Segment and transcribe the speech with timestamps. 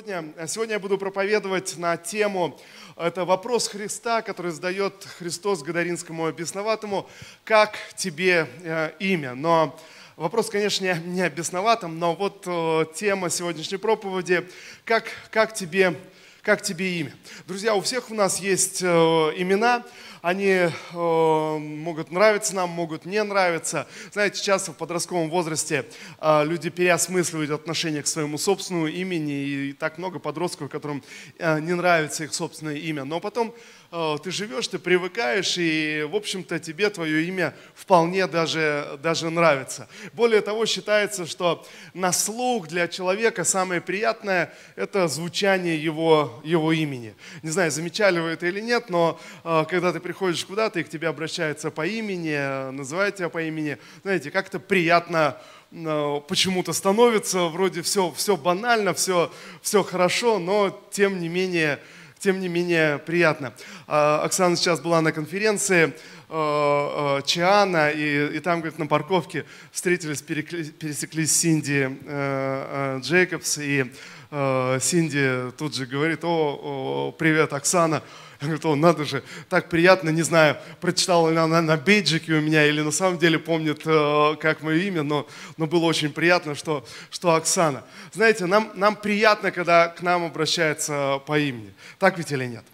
[0.00, 2.58] Сегодня, сегодня я буду проповедовать на тему,
[2.96, 7.06] это вопрос Христа, который задает Христос Гадаринскому бесноватому,
[7.44, 9.34] как тебе э, имя.
[9.34, 9.78] Но
[10.16, 14.48] вопрос, конечно, не, не о бесноватом, но вот э, тема сегодняшней проповеди,
[14.86, 15.94] как, как, тебе,
[16.40, 17.14] как тебе имя.
[17.46, 19.84] Друзья, у всех у нас есть э, имена,
[20.22, 23.86] они э, могут нравиться нам, могут не нравиться.
[24.12, 25.86] Знаете, часто в подростковом возрасте
[26.18, 31.02] э, люди переосмысливают отношение к своему собственному имени, и так много подростков, которым
[31.38, 33.04] э, не нравится их собственное имя.
[33.04, 33.54] Но потом
[33.92, 39.88] Э, ты живешь, ты привыкаешь, и, в общем-то, тебе твое имя вполне даже, даже нравится.
[40.12, 47.14] Более того, считается, что на слух для человека самое приятное– это звучание его, его имени.
[47.42, 50.88] Не знаю, замечали вы это или нет, но э, когда ты приходишь куда-то, и к
[50.88, 55.36] тебе обращаются по имени, называют тебя по имени, знаете, как-то приятно
[55.70, 61.78] э, почему-то становится, вроде все, все банально, все, все хорошо, но тем не менее
[62.18, 63.54] тем не менее приятно.
[63.86, 65.88] А, Оксана сейчас была на конференции э,
[66.28, 73.92] э, Чиана, и, и там, говорит, на парковке встретились, пересеклись Синди э, Джейкобс, и
[74.32, 78.02] Синди тут же говорит, о, о привет, Оксана,
[78.40, 82.40] я говорю, о, надо же, так приятно, не знаю, прочитала ли она на бейджике у
[82.40, 85.26] меня или на самом деле помнит, э, как мое имя, но,
[85.58, 87.84] но было очень приятно, что, что Оксана.
[88.12, 91.74] Знаете, нам, нам приятно, когда к нам обращаются по имени.
[91.98, 92.64] Так ведь или нет?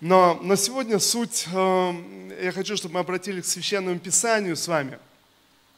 [0.00, 1.92] Но, но сегодня суть, э,
[2.40, 5.00] я хочу, чтобы мы обратились к Священному Писанию с вами.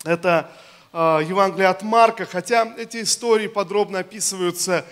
[0.05, 0.51] Это
[0.93, 4.85] э, Евангелие от Марка, хотя эти истории подробно описываются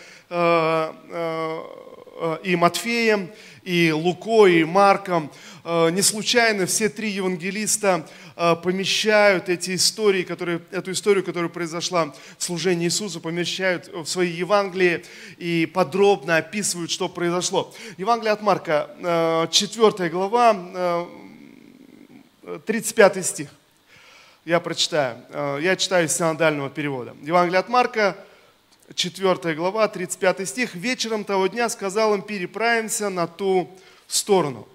[2.45, 3.31] и Матфеем,
[3.63, 5.31] и Лукой, и Марком.
[5.65, 8.07] Э, не случайно все три евангелиста
[8.37, 14.31] э, помещают эти истории, которые, эту историю, которая произошла в служении Иисуса, помещают в свои
[14.31, 15.05] Евангелии
[15.37, 17.75] и подробно описывают, что произошло.
[17.99, 21.07] Евангелие от Марка, 4 э, глава,
[22.67, 23.49] 35 стих.
[24.45, 25.19] Я прочитаю.
[25.61, 27.15] Я читаю из синодального перевода.
[27.21, 28.17] Евангелие от Марка,
[28.95, 30.75] 4 глава, 35 стих.
[30.75, 33.71] «Вечером того дня сказал им, переправимся на ту
[34.07, 34.67] сторону».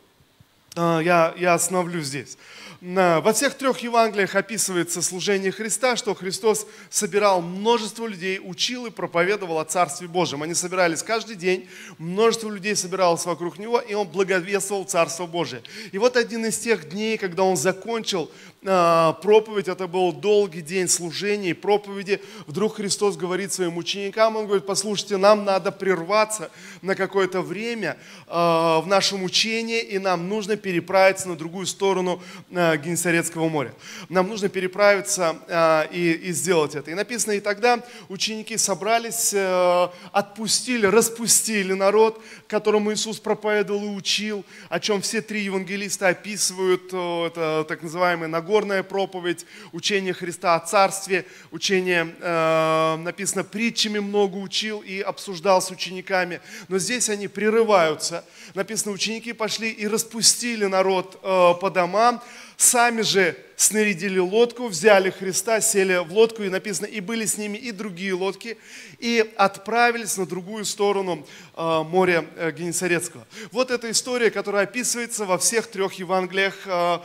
[0.76, 2.38] А, я, я остановлюсь здесь.
[2.82, 9.60] Во всех трех Евангелиях описывается служение Христа, что Христос собирал множество людей, учил и проповедовал
[9.60, 10.44] о Царстве Божьем.
[10.44, 15.64] Они собирались каждый день, множество людей собиралось вокруг Него, и Он благовествовал Царство Божие.
[15.94, 18.30] И вот один из тех дней, когда Он закончил
[18.64, 24.66] проповедь, это был долгий день служения и проповеди, вдруг Христос говорит своим ученикам, Он говорит,
[24.66, 26.52] послушайте, нам надо прерваться
[26.82, 27.98] на какое-то время
[28.28, 32.22] а, в нашем учении, и нам нужно переправиться на другую сторону
[32.54, 33.74] а, Генесарецкого моря.
[34.10, 36.92] Нам нужно переправиться а, и, и сделать это.
[36.92, 44.46] И написано, и тогда ученики собрались, а, отпустили, распустили народ, которому Иисус проповедовал и учил,
[44.70, 46.88] о чем все три евангелиста описывают.
[46.88, 54.82] Это так называемая Нагорная проповедь, учение Христа о Царстве, учение, а, написано, притчами много учил
[54.82, 56.40] и обсуждал с учениками.
[56.68, 58.24] Но здесь они прерываются.
[58.54, 62.22] Написано, ученики пошли и распустили народ по домам,
[62.58, 67.58] Сами же снарядили лодку, взяли Христа, сели в лодку, и написано, и были с ними
[67.58, 68.58] и другие лодки,
[69.00, 73.26] и отправились на другую сторону э, моря э, Генесарецкого.
[73.52, 77.00] Вот эта история, которая описывается во всех трех Евангелиях э,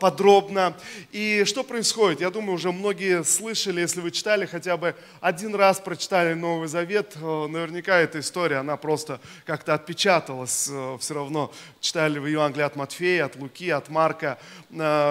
[0.00, 0.74] подробно.
[1.12, 2.20] И что происходит?
[2.20, 7.14] Я думаю, уже многие слышали, если вы читали хотя бы один раз, прочитали Новый Завет,
[7.16, 11.52] наверняка эта история, она просто как-то отпечаталась все равно.
[11.80, 14.38] Читали в Евангелии от Матфея, от Луки, от Марка,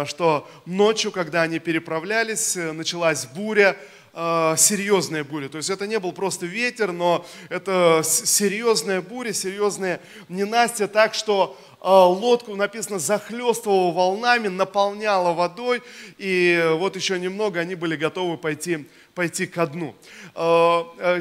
[0.06, 3.78] что ночью, когда они переправлялись, э, началась буря,
[4.14, 5.50] э, серьезная буря.
[5.50, 11.58] То есть это не был просто ветер, но это серьезная буря, серьезная ненастье, так что
[11.82, 15.82] лодку, написано, захлестывала волнами, наполняла водой,
[16.18, 19.96] и вот еще немного они были готовы пойти, пойти ко дну.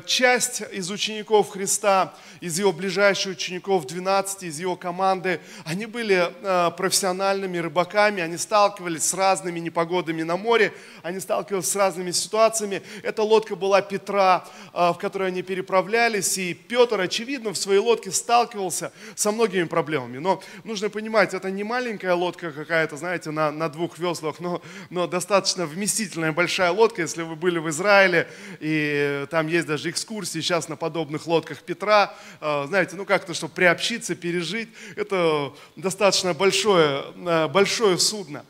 [0.07, 6.31] Часть из учеников Христа из его ближайших учеников, 12 из его команды, они были
[6.77, 12.83] профессиональными рыбаками, они сталкивались с разными непогодами на море, они сталкивались с разными ситуациями.
[13.03, 18.93] Эта лодка была Петра, в которой они переправлялись, и Петр, очевидно, в своей лодке сталкивался
[19.15, 20.19] со многими проблемами.
[20.19, 25.07] Но нужно понимать, это не маленькая лодка какая-то, знаете, на, на двух веслах, но, но
[25.07, 28.29] достаточно вместительная большая лодка, если вы были в Израиле,
[28.61, 33.55] и там есть даже экскурсии сейчас на подобных лодках Петра, а, знаете, ну как-то, чтобы
[33.55, 38.45] приобщиться, пережить, это достаточно большое, а, большое судно.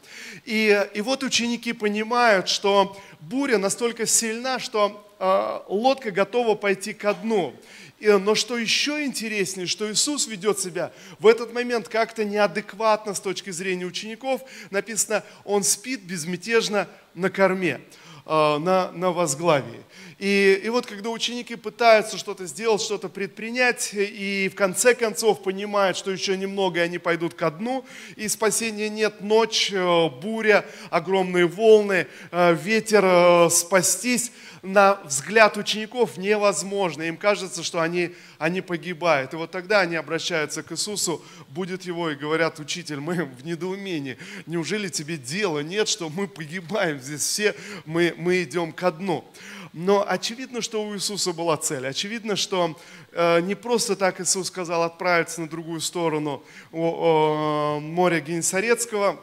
[0.45, 7.13] И, и вот ученики понимают, что буря настолько сильна, что а, лодка готова пойти ко
[7.15, 7.55] дну.
[8.01, 13.51] Но что еще интереснее, что Иисус ведет себя в этот момент как-то неадекватно с точки
[13.51, 14.43] зрения учеников.
[14.71, 17.81] Написано, он спит безмятежно на корме,
[18.27, 19.85] э, на, на возглавии.
[20.21, 25.97] И, и вот когда ученики пытаются что-то сделать, что-то предпринять, и в конце концов понимают,
[25.97, 27.87] что еще немного, и они пойдут ко дну,
[28.17, 34.31] и спасения нет, ночь, э, буря, огромные волны, э, ветер, э, спастись,
[34.63, 37.03] на взгляд учеников невозможно.
[37.03, 39.33] Им кажется, что они, они погибают.
[39.33, 44.19] И вот тогда они обращаются к Иисусу, будет его, и говорят, учитель, мы в недоумении.
[44.47, 47.55] Неужели тебе дела нет, что мы погибаем здесь все,
[47.87, 49.25] мы, мы идем ко дну.
[49.73, 51.87] Но очевидно, что у Иисуса была цель.
[51.87, 52.77] Очевидно, что
[53.13, 56.43] э, не просто так Иисус сказал отправиться на другую сторону
[56.73, 59.21] моря Генесарецкого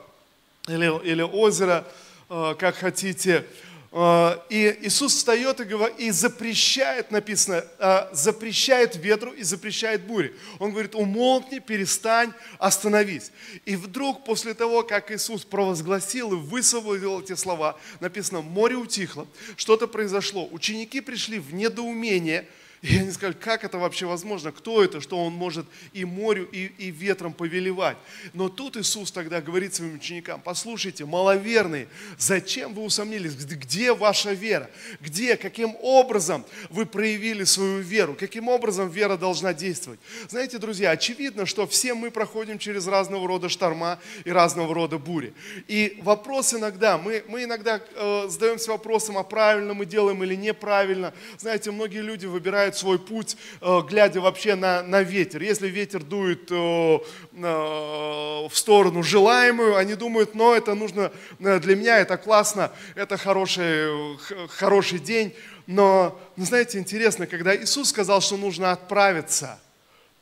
[0.67, 1.85] или, или озера,
[2.29, 3.45] э, как хотите.
[3.91, 10.33] Э, и Иисус встает и, говорит, и запрещает, написано, э, запрещает ветру и запрещает буре.
[10.59, 13.31] Он говорит, умолкни, перестань, остановись.
[13.65, 19.87] И вдруг после того, как Иисус провозгласил и высвободил эти слова, написано, море утихло, что-то
[19.87, 20.47] произошло.
[20.51, 22.47] Ученики пришли в недоумение–
[22.81, 24.51] и они сказали, как это вообще возможно?
[24.51, 27.97] Кто это, что он может и морю, и, и ветром повелевать?
[28.33, 31.87] Но тут Иисус тогда говорит своим ученикам, послушайте, маловерные,
[32.19, 33.33] зачем вы усомнились?
[33.33, 34.69] Где ваша вера?
[35.01, 38.15] Где, каким образом вы проявили свою веру?
[38.17, 39.99] Каким образом вера должна действовать?
[40.29, 45.33] Знаете, друзья, очевидно, что все мы проходим через разного рода шторма и разного рода бури.
[45.67, 51.13] И вопрос иногда, мы, мы иногда э, задаемся вопросом, а правильно мы делаем или неправильно.
[51.39, 55.41] Знаете, многие люди выбирают свой путь, э, глядя вообще на, на ветер.
[55.41, 56.99] Если ветер дует э,
[57.33, 64.17] в сторону желаемую, они думают, но это нужно, э, для меня это классно, это хороший,
[64.49, 65.33] хороший день.
[65.65, 69.59] Но, знаете, интересно, когда Иисус сказал, что нужно отправиться,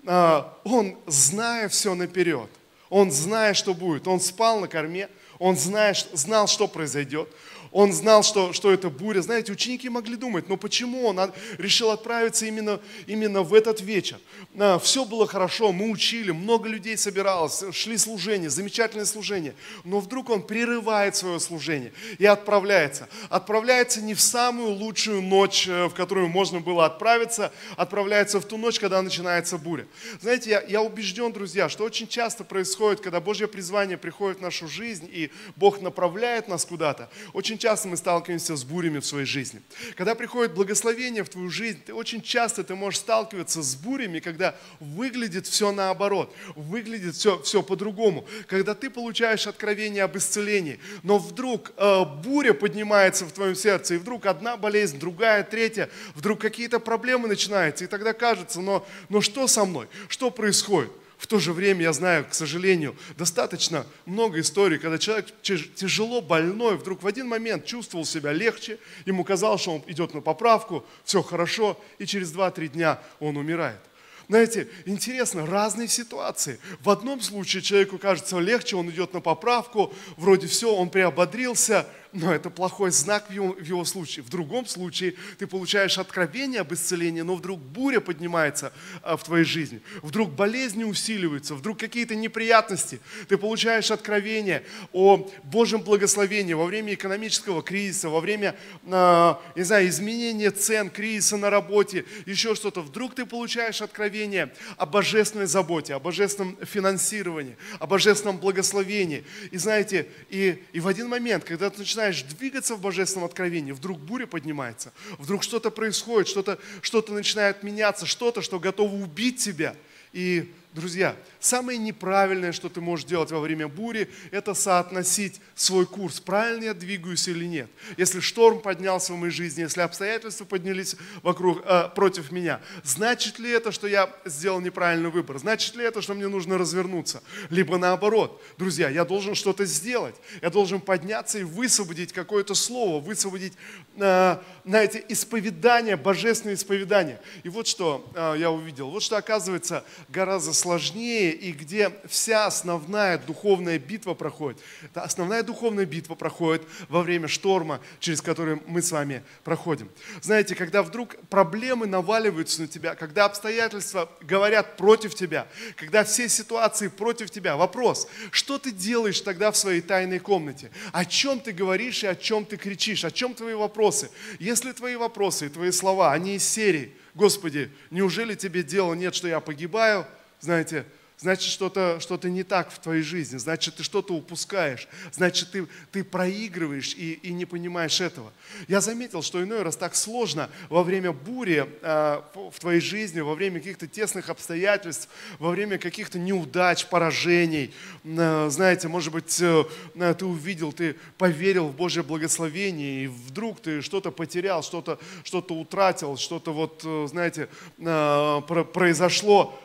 [0.08, 2.50] Он, зная все наперед,
[2.90, 7.30] Он, зная, что будет, Он спал на корме, Он знает, знал, что произойдет,
[7.76, 9.22] он знал, что, что это буря.
[9.22, 11.20] Знаете, ученики могли думать, но почему он
[11.58, 14.18] решил отправиться именно, именно в этот вечер?
[14.58, 19.56] А, Все было хорошо, мы учили, много людей собиралось, шли служения, замечательное служение.
[19.84, 23.10] Но вдруг он прерывает свое служение и отправляется.
[23.30, 28.56] Отправляется не в самую лучшую ночь, э, в которую можно было отправиться, отправляется в ту
[28.56, 29.86] ночь, когда начинается буря.
[30.22, 34.70] Знаете, я, я убежден, друзья, что очень часто происходит, когда Божье призвание приходит в нашу
[34.70, 39.60] жизнь, и Бог направляет нас куда-то, очень часто мы сталкиваемся с бурями в своей жизни.
[39.96, 44.56] Когда приходит благословение в твою жизнь, ты очень часто ты можешь сталкиваться с бурями, когда
[44.80, 48.28] выглядит все наоборот, выглядит все, все по-другому.
[48.46, 53.98] Когда ты получаешь откровение об исцелении, но вдруг э, буря поднимается в твоем сердце, и
[53.98, 59.48] вдруг одна болезнь, другая, третья, вдруг какие-то проблемы начинаются, и тогда кажется, но, но что
[59.48, 60.92] со мной, что происходит?
[61.18, 66.78] В то же время я знаю, к сожалению, достаточно много историй, когда человек тяжело больной
[66.78, 71.22] вдруг в один момент чувствовал себя легче, ему казалось, что он идет на поправку, все
[71.22, 73.80] хорошо, и через 2-3 дня он умирает.
[74.28, 76.60] Знаете, интересно, разные ситуации.
[76.82, 82.34] В одном случае человеку кажется легче, он идет на поправку, вроде все, он приободрился, но
[82.34, 84.24] это плохой знак в его, в его случае.
[84.24, 88.72] В другом случае ты получаешь откровение об исцелении, но вдруг буря поднимается
[89.04, 93.00] а, в твоей жизни, вдруг болезни усиливаются, вдруг какие-то неприятности.
[93.28, 94.64] Ты получаешь откровение
[94.94, 98.56] о Божьем благословении во время экономического кризиса, во время,
[98.90, 102.82] а, не знаю, изменения цен, кризиса на работе, еще что-то.
[102.82, 109.26] Вдруг ты получаешь откровение о божественной заботе, о божественном финансировании, о божественном благословении.
[109.52, 113.72] И знаете, и, и в один момент, когда ты начинаешь начинаешь двигаться в божественном откровении,
[113.72, 119.76] вдруг буря поднимается, вдруг что-то происходит, что-то что начинает меняться, что-то, что готово убить тебя.
[120.14, 126.20] И Друзья, самое неправильное, что ты можешь делать во время бури, это соотносить свой курс,
[126.20, 127.70] правильно я двигаюсь или нет.
[127.96, 133.52] Если шторм поднялся в моей жизни, если обстоятельства поднялись вокруг, э, против меня, значит ли
[133.52, 135.38] это, что я сделал неправильный выбор?
[135.38, 137.24] Значит ли это, что мне нужно развернуться?
[137.50, 140.16] Либо наоборот, друзья, я должен что-то сделать.
[140.42, 143.54] Я должен подняться и высвободить какое-то слово, высвободить,
[143.96, 147.22] э, знаете, исповедание, божественное исповедание.
[147.44, 148.90] И вот что э, я увидел.
[148.90, 154.60] Вот что оказывается гораздо и где вся основная духовная битва проходит.
[154.84, 159.90] Это основная духовная битва проходит во время шторма, через который мы с вами проходим.
[160.22, 166.88] Знаете, когда вдруг проблемы наваливаются на тебя, когда обстоятельства говорят против тебя, когда все ситуации
[166.88, 170.72] против тебя, вопрос, что ты делаешь тогда в своей тайной комнате?
[170.92, 173.06] О чем ты говоришь и о чем ты кричишь?
[173.06, 174.10] О чем твои вопросы?
[174.40, 179.30] Если твои вопросы и твои слова, они из серии– Господи, неужели тебе дела нет, что
[179.30, 180.06] я погибаю?
[180.46, 180.86] Знаете,
[181.18, 186.04] значит что-то что не так в твоей жизни, значит ты что-то упускаешь, значит ты, ты
[186.04, 188.32] проигрываешь и, и не понимаешь этого.
[188.68, 192.22] Я заметил, что иной раз так сложно во время бури э,
[192.52, 195.10] в твоей жизни, во время каких-то тесных обстоятельств,
[195.40, 197.74] во время каких-то неудач, поражений.
[198.04, 203.82] Э, знаете, может быть, э, ты увидел, ты поверил в Божье благословение, и вдруг ты
[203.82, 207.50] что-то потерял, что-то что утратил, что-то вот, э, знаете,
[207.80, 208.42] э,
[208.74, 209.60] произошло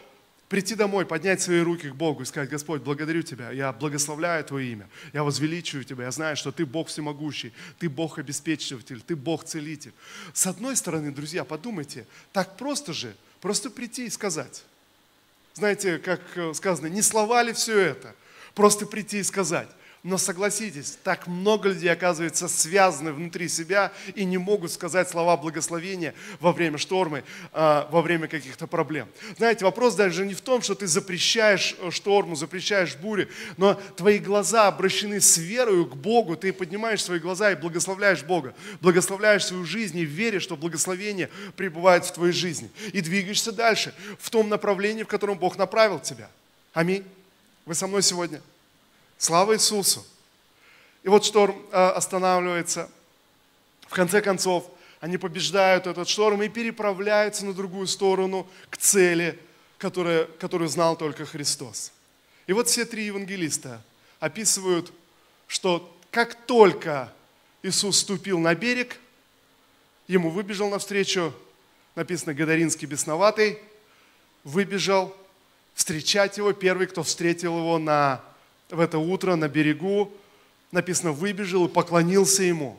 [0.51, 4.73] прийти домой, поднять свои руки к Богу и сказать, Господь, благодарю Тебя, я благословляю Твое
[4.73, 9.45] имя, я возвеличиваю Тебя, я знаю, что Ты Бог всемогущий, Ты Бог обеспечиватель, Ты Бог
[9.45, 9.93] целитель.
[10.35, 14.65] С одной стороны, друзья, подумайте, так просто же, просто прийти и сказать.
[15.55, 18.17] Знаете, как э, сказано, не слова ли все это?
[18.57, 19.69] Просто прийти и сказать.
[20.03, 26.15] Но согласитесь, так много людей, оказывается, связаны внутри себя и не могут сказать слова благословения
[26.41, 29.09] во время штормы, а, во время каких-то проблем.
[29.37, 33.29] Знаете, вопрос даже не в том, что ты запрещаешь э, шторму, запрещаешь бури,
[33.59, 38.55] но твои глаза обращены с верою к Богу, ты поднимаешь свои глаза и благословляешь Бога,
[38.81, 42.71] благословляешь свою жизнь и веришь, что благословение пребывает в твоей жизни.
[42.95, 46.31] И двигаешься дальше в том направлении, в котором Бог направил тебя.
[46.73, 47.05] Аминь.
[47.67, 48.41] Вы со мной сегодня?
[49.21, 50.03] Слава Иисусу!
[51.03, 52.91] И вот шторм а, останавливается.
[53.83, 59.39] В конце концов, они побеждают этот шторм и переправляются на другую сторону к цели,
[59.77, 61.93] которая, которую знал только Христос.
[62.47, 63.83] И вот все три евангелиста
[64.21, 64.91] описывают,
[65.49, 67.13] что как только
[67.63, 68.97] Иисус ступил на берег,
[70.09, 71.35] ему выбежал навстречу,
[71.95, 73.59] написано, Гадаринский бесноватый,
[74.45, 75.15] выбежал
[75.75, 78.25] встречать его, первый, кто встретил его на
[78.71, 80.13] в это утро на берегу,
[80.73, 82.79] написано, выбежал и поклонился ему.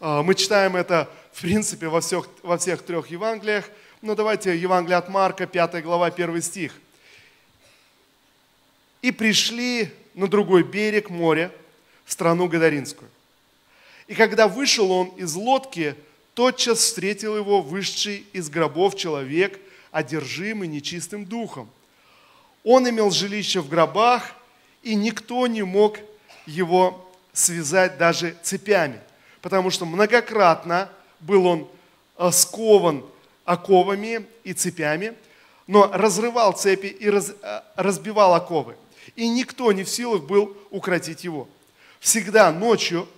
[0.00, 3.70] А, мы читаем это, в принципе, во всех, во всех трех Евангелиях.
[4.02, 6.74] Но давайте Евангелие от Марка, 5 глава, 1 стих.
[9.02, 11.52] «И пришли на другой берег моря,
[12.10, 13.08] в страну Гадаринскую.
[14.08, 15.94] И когда вышел он из лодки,
[16.34, 19.60] тотчас встретил его вышедший из гробов человек,
[19.92, 21.70] одержимый нечистым духом.
[22.64, 24.34] Он имел жилище в гробах,
[24.82, 25.98] и никто не мог
[26.46, 29.00] его связать даже цепями,
[29.40, 31.68] потому что многократно был он
[32.18, 33.04] э, скован
[33.44, 35.14] оковами и цепями,
[35.66, 38.76] но разрывал цепи и раз, э, разбивал оковы.
[39.16, 41.48] И никто не в силах был укротить его.
[42.00, 43.08] Всегда ночью,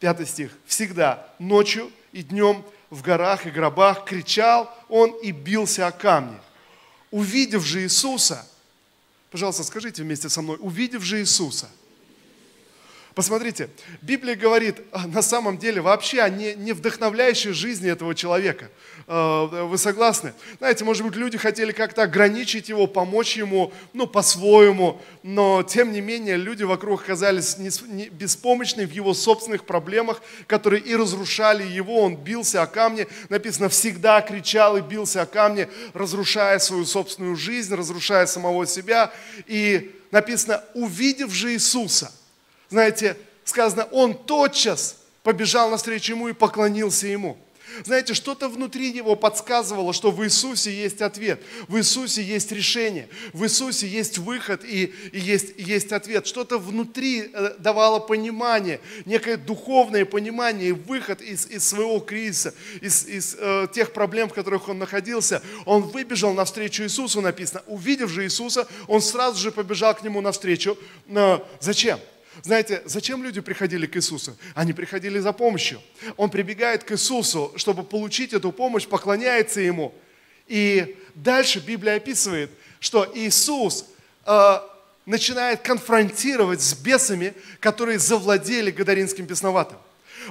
[0.00, 5.92] пятый стих, всегда ночью и днем в горах и гробах кричал он и бился о
[5.92, 6.38] камни.
[7.10, 8.46] Увидев же Иисуса,
[9.32, 11.68] Пожалуйста, скажите вместе со мной, увидев же Иисуса–
[13.14, 13.68] Посмотрите,
[14.00, 18.70] Библия говорит а, на самом деле вообще о не, не вдохновляющей жизни этого человека.
[19.06, 20.32] А, вы согласны?
[20.58, 26.00] Знаете, может быть, люди хотели как-то ограничить его, помочь ему, ну, по-своему, но, тем не
[26.00, 32.16] менее, люди вокруг оказались не, беспомощны в его собственных проблемах, которые и разрушали его, он
[32.16, 38.24] бился о камни, написано, всегда кричал и бился о камни, разрушая свою собственную жизнь, разрушая
[38.24, 39.12] самого себя,
[39.46, 42.10] и написано, увидев же Иисуса–
[42.72, 47.36] знаете, сказано, он тотчас побежал навстречу ему и поклонился ему.
[47.84, 53.44] Знаете, что-то внутри него подсказывало, что в Иисусе есть ответ, в Иисусе есть решение, в
[53.44, 56.26] Иисусе есть выход и, и есть, есть ответ.
[56.26, 63.06] Что-то внутри э, давало понимание, некое духовное понимание и выход из, из своего кризиса, из,
[63.06, 65.42] из э, тех проблем, в которых он находился.
[65.66, 67.62] Он выбежал навстречу Иисусу, написано.
[67.66, 70.78] Увидев же Иисуса, он сразу же побежал к нему навстречу.
[71.06, 71.98] Но зачем?
[72.40, 74.36] Знаете, зачем люди приходили к Иисусу?
[74.54, 75.80] Они приходили за помощью.
[76.16, 79.94] Он прибегает к Иисусу, чтобы получить эту помощь, поклоняется Ему.
[80.46, 83.84] И дальше Библия описывает, что Иисус
[84.26, 84.58] э,
[85.06, 89.78] начинает конфронтировать с бесами, которые завладели Гадаринским бесноватым.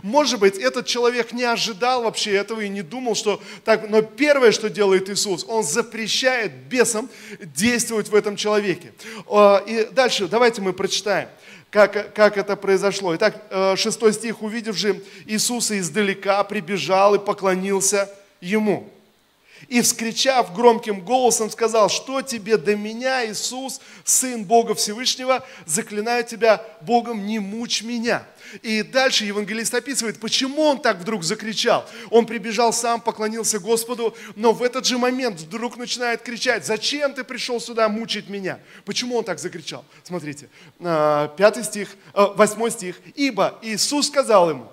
[0.03, 3.89] Может быть, этот человек не ожидал вообще этого и не думал, что так.
[3.89, 8.91] Но первое, что делает Иисус, Он запрещает бесам действовать в этом человеке.
[9.29, 11.29] Э, и дальше давайте мы прочитаем
[11.71, 13.15] как, как это произошло.
[13.15, 18.09] Итак, э, шестой стих, увидев же Иисуса издалека, прибежал и поклонился
[18.41, 18.89] Ему.
[19.67, 26.65] И, вскричав громким голосом, сказал, что тебе до меня, Иисус, Сын Бога Всевышнего, заклинаю тебя
[26.81, 28.25] Богом, не мучь меня.
[28.61, 31.85] И дальше евангелист описывает, почему он так вдруг закричал.
[32.09, 37.23] Он прибежал сам, поклонился Господу, но в этот же момент вдруг начинает кричать, зачем ты
[37.23, 38.59] пришел сюда мучить меня?
[38.85, 39.85] Почему он так закричал?
[40.03, 40.49] Смотрите,
[40.79, 42.99] а, пятый стих, а, восьмой стих.
[43.15, 44.71] Ибо Иисус сказал ему,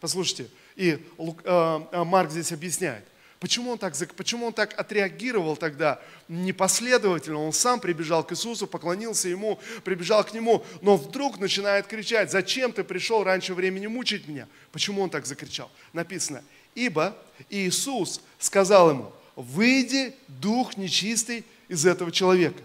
[0.00, 0.98] послушайте, и
[1.44, 3.04] а, Марк здесь объясняет,
[3.40, 7.38] Почему он, так, почему он так отреагировал тогда непоследовательно?
[7.40, 12.72] Он сам прибежал к Иисусу, поклонился Ему, прибежал к Нему, но вдруг начинает кричать, зачем
[12.72, 14.48] ты пришел раньше времени мучить меня?
[14.72, 15.70] Почему он так закричал?
[15.92, 16.42] Написано,
[16.74, 17.16] ибо
[17.48, 22.62] Иисус сказал ему, выйди, дух нечистый из этого человека.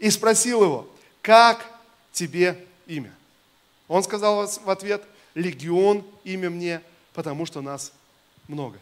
[0.00, 1.64] И спросил его, как
[2.10, 3.14] тебе имя?
[3.86, 6.80] Он сказал в ответ, легион имя мне,
[7.12, 7.92] потому что нас
[8.48, 8.78] много.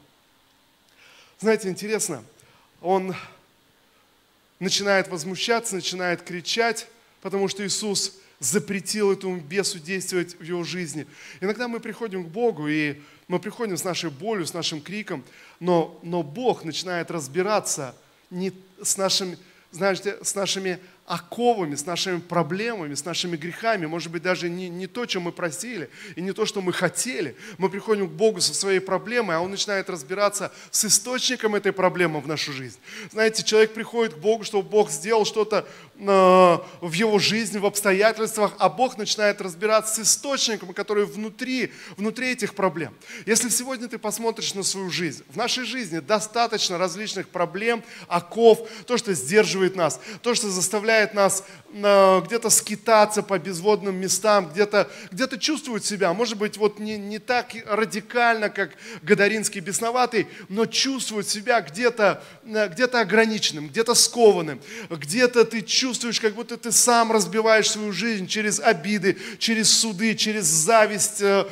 [1.40, 2.25] Знаете, интересно,
[2.80, 3.14] он
[4.59, 6.88] начинает возмущаться, начинает кричать,
[7.21, 11.07] потому что Иисус запретил этому бесу действовать в его жизни.
[11.40, 15.25] Иногда мы приходим к Богу, и мы приходим с нашей болью, с нашим криком,
[15.61, 17.95] но, но Бог начинает разбираться
[18.30, 18.52] не
[18.83, 19.38] с нашими,
[19.71, 24.87] знаете, с нашими оковами, с нашими проблемами, с нашими грехами, может быть, даже не, не
[24.87, 27.35] то, чем мы просили, и не то, что мы хотели.
[27.57, 32.21] Мы приходим к Богу со своей проблемой, а Он начинает разбираться с источником этой проблемы
[32.21, 32.79] в нашу жизнь.
[33.11, 38.53] Знаете, человек приходит к Богу, чтобы Бог сделал что-то э, в его жизни, в обстоятельствах,
[38.59, 42.95] а Бог начинает разбираться с источником, который внутри, внутри этих проблем.
[43.25, 48.99] Если сегодня ты посмотришь на свою жизнь, в нашей жизни достаточно различных проблем, оков, то,
[48.99, 54.88] что сдерживает нас, то, что заставляет заставляет нас э, где-то скитаться по безводным местам, где-то
[55.12, 58.71] где чувствовать себя, может быть, вот не, не так радикально, как
[59.02, 66.35] Гадаринский бесноватый, но чувствовать себя где-то э, где ограниченным, где-то скованным, где-то ты чувствуешь, как
[66.35, 71.47] будто ты сам разбиваешь свою жизнь через обиды, через суды, через зависть, э,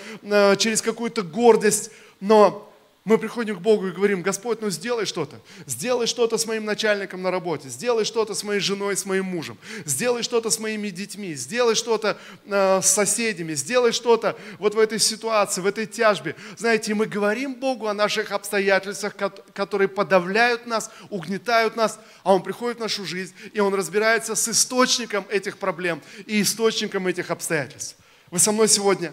[0.59, 2.62] через какую-то гордость, но
[3.07, 5.41] мы приходим к Богу и говорим, Господь, ну сделай что-то.
[5.65, 7.69] Сделай что-то с моим начальником на работе.
[7.69, 9.57] Сделай что-то с моей женой, с моим мужем.
[9.85, 11.33] Сделай что-то с моими детьми.
[11.35, 13.55] Сделай что-то э, с соседями.
[13.55, 16.35] Сделай что-то вот в этой ситуации, в этой тяжбе.
[16.57, 19.15] Знаете, мы говорим Богу о наших обстоятельствах,
[19.53, 24.49] которые подавляют нас, угнетают нас, а Он приходит в нашу жизнь, и Он разбирается с
[24.49, 27.97] источником этих проблем и источником этих обстоятельств.
[28.33, 29.12] Вы со мной сегодня?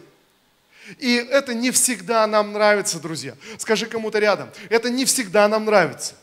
[0.98, 3.36] И это не всегда нам нравится, друзья.
[3.58, 6.16] Скажи кому-то рядом, это не всегда нам нравится.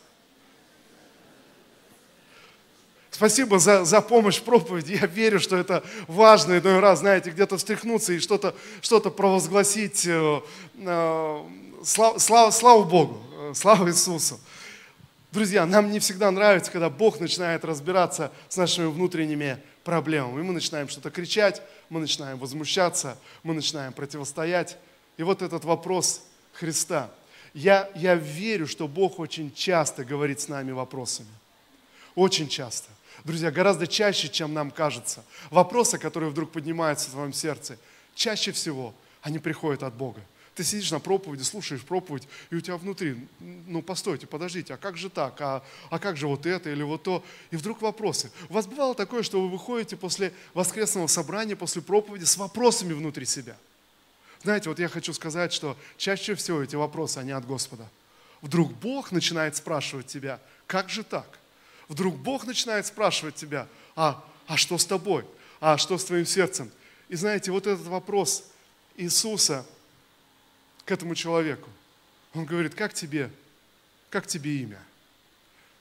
[3.11, 4.99] Спасибо за, за помощь в проповеди.
[5.01, 10.07] Я верю, что это важно иной раз, знаете, где-то встряхнуться и что-то что провозгласить.
[10.07, 10.41] Э,
[10.79, 11.43] э,
[11.85, 14.41] слава, слава, слава Богу, э, слава Иисусу.
[15.33, 20.43] Друзья, нам не всегда нравится, когда Бог начинает разбираться с нашими внутренними проблемами.
[20.43, 24.77] Мы начинаем что-то кричать, мы начинаем возмущаться, мы начинаем противостоять.
[25.19, 27.11] И вот этот вопрос Христа.
[27.55, 31.29] Я, я верю, что Бог очень часто говорит с нами вопросами.
[32.17, 32.89] Очень часто.
[33.23, 35.25] Друзья, гораздо чаще, чем нам кажется.
[35.51, 37.79] Вопросы, которые вдруг поднимаются в твоем сердце,
[38.17, 40.21] чаще всего они приходят от Бога.
[40.55, 44.97] Ты сидишь на проповеди, слушаешь проповедь, и у тебя внутри, ну постойте, подождите, а как
[44.97, 47.25] же так, а, а как же вот это или вот то?
[47.51, 48.33] И вдруг вопросы.
[48.49, 53.27] У вас бывало такое, что вы выходите после воскресного собрания, после проповеди с вопросами внутри
[53.27, 53.57] себя?
[54.43, 57.87] Знаете, вот я хочу сказать, что чаще всего эти вопросы, они от Господа.
[58.43, 61.39] Вдруг Бог начинает спрашивать тебя, как же так?
[61.89, 65.25] Вдруг Бог начинает спрашивать тебя, а, а что с тобой?
[65.61, 66.71] А что с твоим сердцем?
[67.09, 68.45] И знаете, вот этот вопрос
[68.97, 69.65] Иисуса–
[70.85, 71.69] к этому человеку.
[72.35, 73.31] Он говорит, как тебе,
[74.09, 74.79] как тебе имя?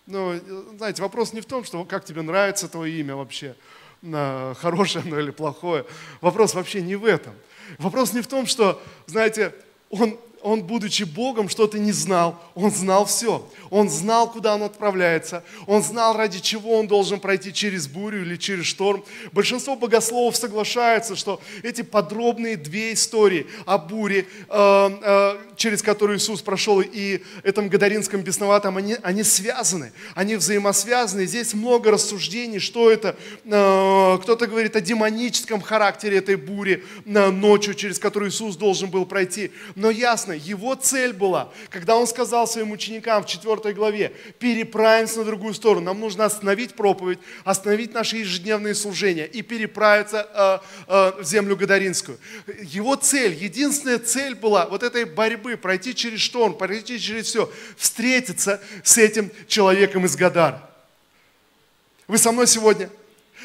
[0.05, 0.35] Но,
[0.77, 3.55] знаете, вопрос не в том, что как тебе нравится твое имя вообще,
[4.01, 5.85] хорошее оно или плохое.
[6.21, 7.33] Вопрос вообще не в этом.
[7.77, 9.53] Вопрос не в том, что, знаете,
[9.89, 12.39] он он, будучи Богом, что-то не знал.
[12.55, 13.45] Он знал все.
[13.69, 15.43] Он знал, куда он отправляется.
[15.67, 19.03] Он знал, ради чего он должен пройти через бурю или через шторм.
[19.31, 26.41] Большинство богословов соглашаются, что эти подробные две истории о буре, э, э, через которую Иисус
[26.41, 29.91] прошел, и этом Гадаринском бесноватом, они, они связаны.
[30.15, 31.25] Они взаимосвязаны.
[31.25, 33.15] Здесь много рассуждений, что это.
[33.45, 39.51] Э, кто-то говорит о демоническом характере этой бури ночью, через которую Иисус должен был пройти.
[39.75, 45.19] Но ясно, ясно, его цель была, когда он сказал своим ученикам в 4 главе, переправимся
[45.19, 51.21] на другую сторону, нам нужно остановить проповедь, остановить наши ежедневные служения и переправиться э, э,
[51.21, 52.17] в землю Гадаринскую.
[52.61, 58.61] Его цель, единственная цель была вот этой борьбы, пройти через шторм, пройти через все, встретиться
[58.83, 60.69] с этим человеком из Гадара.
[62.07, 62.89] Вы со мной сегодня?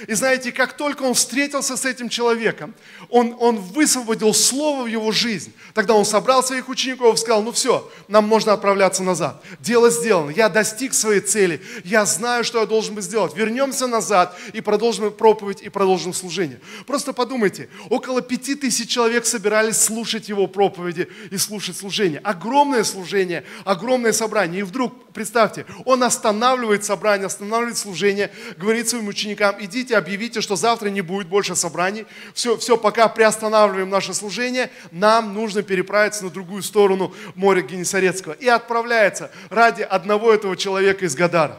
[0.07, 2.75] И знаете, как только он встретился с этим человеком,
[3.09, 5.53] он, он высвободил слово в его жизнь.
[5.73, 9.43] Тогда он собрал своих учеников и сказал, ну все, нам можно отправляться назад.
[9.61, 13.37] Дело сделано, я достиг своей цели, я знаю, что я должен быть сделать.
[13.37, 16.61] Вернемся назад и продолжим проповедь и продолжим служение.
[16.87, 22.21] Просто подумайте, около пяти тысяч человек собирались слушать его проповеди и слушать служение.
[22.21, 24.61] Огромное служение, огромное собрание.
[24.61, 30.89] И вдруг, представьте, он останавливает собрание, останавливает служение, говорит своим ученикам, идите, объявите, что завтра
[30.89, 32.07] не будет больше собраний.
[32.33, 38.33] Все, все, пока приостанавливаем наше служение, нам нужно переправиться на другую сторону моря Генесарецкого.
[38.33, 41.59] И отправляется ради одного этого человека из Гадара.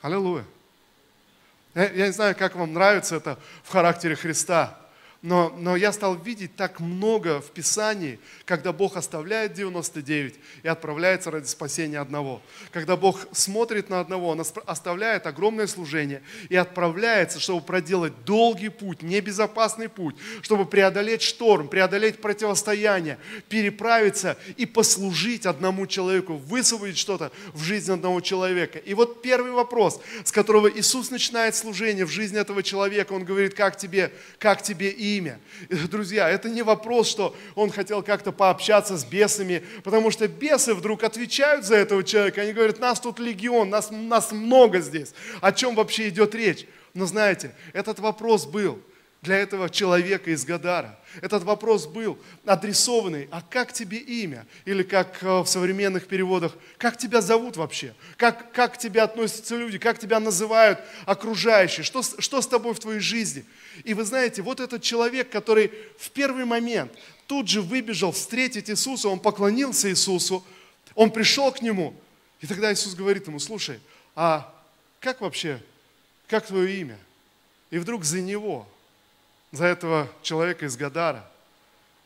[0.00, 0.44] Аллилуйя.
[1.74, 4.78] Я, я не знаю, как вам нравится это в характере Христа.
[5.26, 11.32] Но, но я стал видеть так много в Писании, когда Бог оставляет 99 и отправляется
[11.32, 12.40] ради спасения одного.
[12.70, 19.02] Когда Бог смотрит на одного, Он оставляет огромное служение и отправляется, чтобы проделать долгий путь,
[19.02, 27.64] небезопасный путь, чтобы преодолеть шторм, преодолеть противостояние, переправиться и послужить одному человеку, высвободить что-то в
[27.64, 28.78] жизни одного человека.
[28.78, 33.54] И вот первый вопрос, с которого Иисус начинает служение в жизни этого человека, Он говорит,
[33.54, 35.40] как тебе, как тебе и имя.
[35.90, 41.04] Друзья, это не вопрос, что он хотел как-то пообщаться с бесами, потому что бесы вдруг
[41.04, 42.42] отвечают за этого человека.
[42.42, 45.14] Они говорят, нас тут легион, нас, нас много здесь.
[45.40, 46.66] О чем вообще идет речь?
[46.94, 48.80] Но знаете, этот вопрос был
[49.26, 50.98] для этого человека из Гадара.
[51.20, 54.46] Этот вопрос был адресованный, а как тебе имя?
[54.64, 57.94] Или как э, в современных переводах, как тебя зовут вообще?
[58.16, 59.78] Как, как к тебе относятся люди?
[59.78, 61.84] Как тебя называют окружающие?
[61.84, 63.44] Что, что с тобой в твоей жизни?
[63.84, 66.92] И вы знаете, вот этот человек, который в первый момент
[67.26, 70.44] тут же выбежал встретить Иисуса, он поклонился Иисусу,
[70.94, 71.94] он пришел к нему,
[72.40, 73.80] и тогда Иисус говорит ему, слушай,
[74.14, 74.54] а
[75.00, 75.60] как вообще,
[76.28, 76.98] как твое имя?
[77.70, 78.68] И вдруг за него,
[79.52, 81.28] за этого человека из Гадара,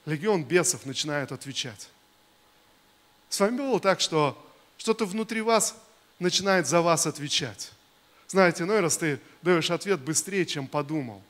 [0.07, 1.89] легион бесов начинает отвечать.
[3.29, 4.37] С вами было так, что
[4.77, 5.77] что-то внутри вас
[6.19, 7.73] начинает за вас отвечать.
[8.29, 11.23] Знаете, ну раз ты даешь ответ быстрее, чем подумал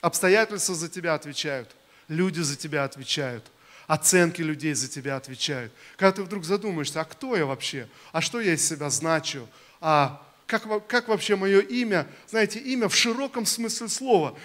[0.00, 1.70] обстоятельства за тебя отвечают,
[2.08, 3.44] люди за тебя отвечают,
[3.86, 5.72] оценки людей за тебя отвечают.
[5.96, 7.88] Когда ты вдруг задумаешься, а кто я вообще?
[8.12, 9.46] А что я из себя значу?
[9.80, 14.36] А как, как вообще мое имя, знаете, имя в широком смысле слова,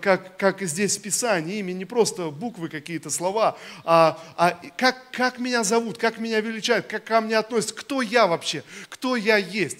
[0.00, 5.40] как, как здесь в Писании, имя не просто буквы какие-то, слова, а, а как, как
[5.40, 9.78] меня зовут, как меня величают, как ко мне относятся, кто я вообще, кто я есть.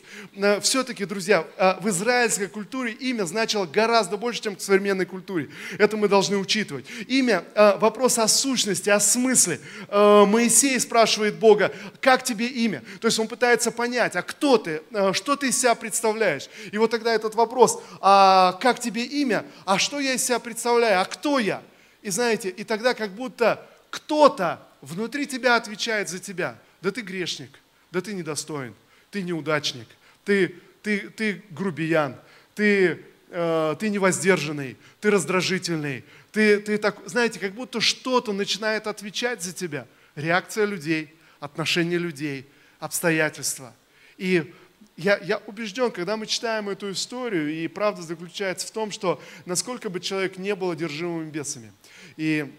[0.63, 5.49] Все-таки, друзья, а, в израильской культуре имя значило гораздо больше, чем в современной культуре.
[5.79, 6.87] Это мы должны учитывать.
[7.07, 9.61] Имя, а, вопрос о сущности, о смысле.
[9.91, 12.83] Моисей спрашивает Бога, как тебе имя?
[13.01, 16.49] То есть он пытается понять, а кто ты, что ты из себя представляешь?
[16.73, 19.45] И вот тогда этот вопрос, а как тебе имя?
[19.65, 21.01] А что я из себя представляю?
[21.01, 21.63] А кто я?
[22.03, 26.59] И знаете, и тогда как будто кто-то внутри тебя отвечает за тебя.
[26.81, 27.51] Да ты грешник,
[27.93, 28.75] да ты недостоин,
[29.11, 29.87] ты неудачник,
[30.25, 32.17] ты, ты, ты грубиян,
[32.55, 39.43] ты, э, ты невоздержанный, ты раздражительный, ты, ты так, знаете, как будто что-то начинает отвечать
[39.43, 39.87] за тебя.
[40.17, 42.49] Реакция людей, отношения людей,
[42.81, 43.75] обстоятельства.
[44.19, 44.53] И
[44.97, 49.89] я, я убежден, когда мы читаем эту историю, и правда заключается в том, что насколько
[49.89, 51.73] бы человек не был одержимым бесами.
[52.17, 52.53] И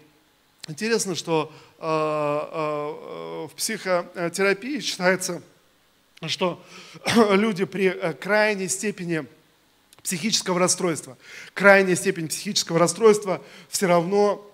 [0.68, 5.42] интересно, что э, э, в психотерапии считается,
[6.26, 6.62] что
[7.30, 9.26] люди при э, крайней степени
[10.02, 11.16] психического расстройства,
[11.54, 14.44] крайняя степень психического расстройства все равно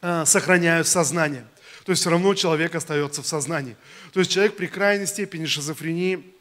[0.00, 1.46] э, сохраняют сознание.
[1.84, 3.76] То есть все равно человек остается в сознании.
[4.12, 6.34] То есть человек при крайней степени шизофрении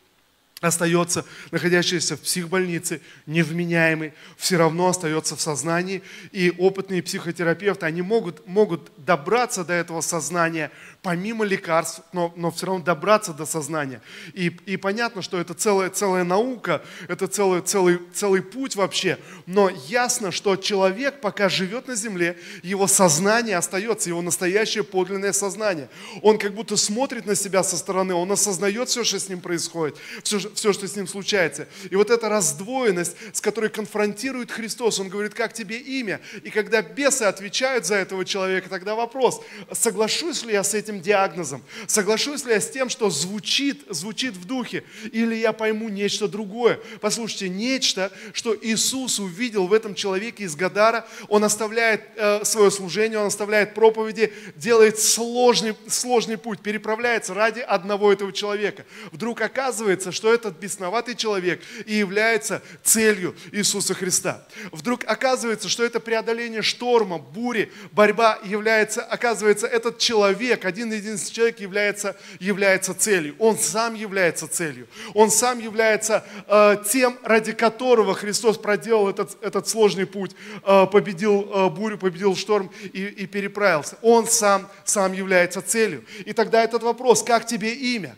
[0.62, 6.02] остается, находящийся в психбольнице, невменяемый, все равно остается в сознании.
[6.32, 12.66] И опытные психотерапевты, они могут, могут добраться до этого сознания помимо лекарств, но, но все
[12.68, 14.02] равно добраться до сознания.
[14.34, 19.18] И, и понятно, что это целая, целая наука, это целый, целый, целый путь вообще.
[19.46, 25.90] Но ясно, что человек, пока живет на земле, его сознание остается, его настоящее подлинное сознание.
[26.22, 29.98] Он как будто смотрит на себя со стороны, он осознает все, что с ним происходит,
[30.24, 31.68] все, все, что с ним случается.
[31.90, 36.22] И вот эта раздвоенность, с которой конфронтирует Христос, он говорит, как тебе имя?
[36.44, 41.64] И когда бесы отвечают за этого человека, тогда вопрос, соглашусь ли я с этим диагнозом?
[41.88, 44.84] Соглашусь ли я с тем, что звучит, звучит в духе?
[45.12, 46.80] Или я пойму нечто другое?
[47.02, 53.20] Послушайте, нечто, что Иисус увидел в этом человеке из Гадара, он оставляет э, свое служение,
[53.20, 58.86] он оставляет проповеди, делает сложный, сложный путь, переправляется ради одного этого человека.
[59.12, 64.46] Вдруг оказывается, что этот бесноватый человек и является целью Иисуса Христа.
[64.72, 71.60] Вдруг оказывается, что это преодоление шторма, бури, борьба является, оказывается, этот человек, один единственный человек
[71.60, 73.36] является, является целью.
[73.40, 74.88] Он сам является целью.
[75.14, 81.50] Он сам является э, тем, ради которого Христос проделал этот, этот сложный путь, э, победил
[81.54, 83.98] э, бурю, победил шторм и, и переправился.
[84.02, 86.06] Он сам, сам является целью.
[86.26, 88.16] И тогда этот вопрос, как тебе имя?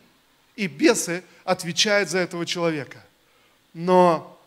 [0.55, 3.03] И бесы отвечают за этого человека.
[3.73, 4.37] Но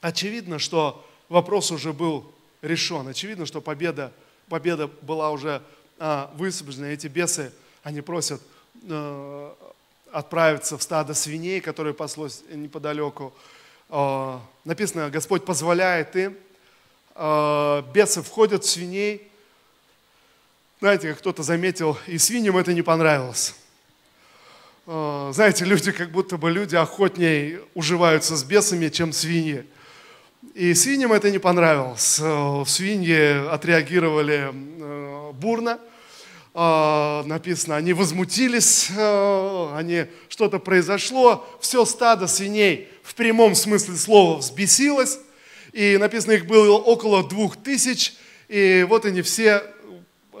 [0.00, 2.32] очевидно, что вопрос уже был
[2.62, 3.06] решен.
[3.08, 4.12] Очевидно, что победа,
[4.48, 5.62] победа была уже
[5.98, 6.86] а, высвобождена.
[6.86, 8.42] Эти бесы, они просят
[8.88, 9.54] а,
[10.12, 13.32] отправиться в стадо свиней, которое паслось неподалеку.
[13.88, 16.36] А, написано, Господь позволяет им.
[17.14, 19.30] А, бесы входят в свиней.
[20.80, 23.54] Знаете, как кто-то заметил, и свиньям это не понравилось.
[24.88, 29.66] Э, знаете, люди как будто бы люди охотнее уживаются с бесами, чем свиньи.
[30.54, 32.20] И свиньям это не понравилось.
[32.22, 35.78] Э, свиньи отреагировали э, бурно.
[36.54, 41.46] Написано, они возмутились, они, что-то произошло.
[41.60, 45.18] Все стадо свиней в прямом смысле слова взбесилось.
[45.74, 48.14] И написано, их было около двух тысяч.
[48.48, 49.64] И вот они все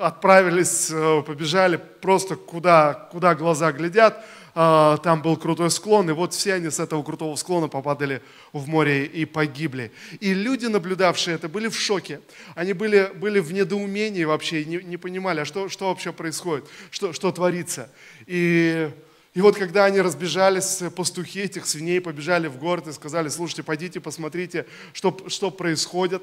[0.00, 0.90] отправились,
[1.26, 6.70] побежали просто куда, куда глаза глядят а, там был крутой склон, и вот все они
[6.70, 8.22] с этого крутого склона попадали
[8.54, 9.92] в море и погибли.
[10.18, 12.22] И люди, наблюдавшие это, были в шоке.
[12.54, 17.12] Они были, были в недоумении вообще, не, не понимали, а что, что вообще происходит, что,
[17.12, 17.90] что творится.
[18.26, 18.90] И,
[19.34, 24.00] и вот когда они разбежались, пастухи этих свиней побежали в город и сказали, слушайте, пойдите,
[24.00, 24.64] посмотрите,
[24.94, 26.22] что, что происходит.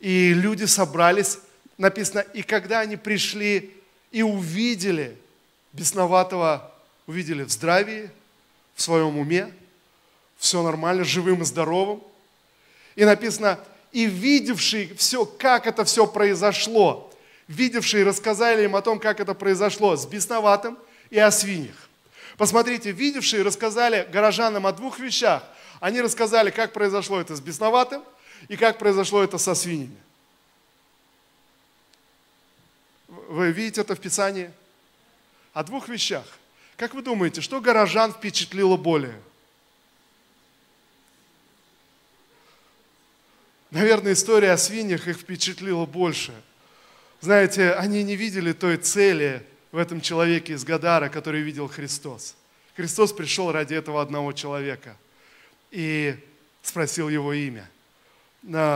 [0.00, 1.38] И люди собрались,
[1.76, 3.74] написано, и когда они пришли
[4.10, 5.18] и увидели
[5.74, 6.73] бесноватого
[7.06, 8.10] увидели в здравии,
[8.74, 9.52] в своем уме,
[10.36, 12.02] все нормально, живым и здоровым.
[12.96, 13.58] И написано,
[13.92, 17.12] и видевший все, как это все произошло,
[17.48, 20.78] видевшие рассказали им о том, как это произошло с бесноватым
[21.10, 21.88] и о свиньях.
[22.36, 25.44] Посмотрите, видевшие рассказали горожанам о двух вещах.
[25.80, 28.02] Они рассказали, как произошло это с бесноватым
[28.48, 29.96] и как произошло это со свиньями.
[33.08, 34.50] Вы видите это в Писании?
[35.52, 36.24] О двух вещах–
[36.76, 39.18] как вы думаете, что горожан впечатлило более?
[43.70, 46.32] Наверное, история о свиньях их впечатлила больше.
[47.20, 52.36] Знаете, они не видели той цели в этом человеке из Гадара, который видел Христос.
[52.76, 54.96] Христос пришел ради этого одного человека
[55.70, 56.16] и
[56.62, 57.68] спросил его имя.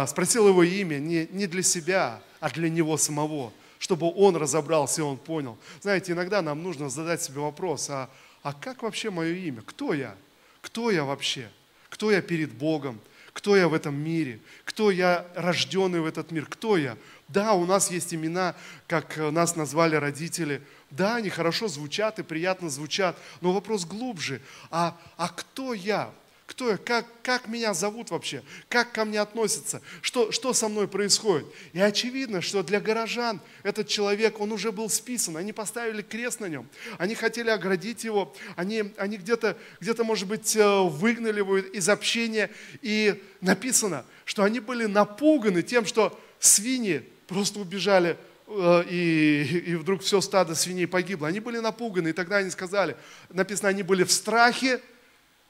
[0.06, 3.52] Спросил его имя не, не для себя, а для него самого
[3.88, 5.57] чтобы он разобрался и он понял.
[5.81, 8.11] Знаете, иногда нам нужно задать себе вопрос, а,
[8.42, 9.62] а как вообще мое имя?
[9.62, 10.14] Кто я?
[10.61, 11.51] Кто я вообще?
[11.88, 13.01] Кто я перед Богом?
[13.33, 14.40] Кто я в этом мире?
[14.66, 16.44] Кто я рожденный в этот мир?
[16.44, 16.98] Кто я?
[17.29, 18.55] Да, у нас есть имена,
[18.87, 20.61] как нас назвали родители.
[20.90, 23.16] Да, они хорошо звучат и приятно звучат.
[23.40, 24.42] Но вопрос глубже.
[24.70, 26.11] А, а кто я?
[26.48, 26.78] Кто я?
[26.78, 28.42] Как, как меня зовут вообще?
[28.70, 29.82] Как ко мне относятся?
[30.00, 31.46] Что, что со мной происходит?
[31.74, 35.37] И очевидно, что для горожан этот человек, он уже был списан.
[35.37, 36.66] Они поставили крест на нем.
[36.96, 38.34] Они хотели оградить его.
[38.56, 42.50] Они, они где-то, где-то, может быть, э, выгнали его из общения.
[42.80, 50.00] И написано, что они были напуганы тем, что свиньи просто убежали э, и, и вдруг
[50.00, 51.28] все стадо свиней погибло.
[51.28, 52.96] Они были напуганы, и тогда они сказали,
[53.28, 54.80] написано, они были в страхе,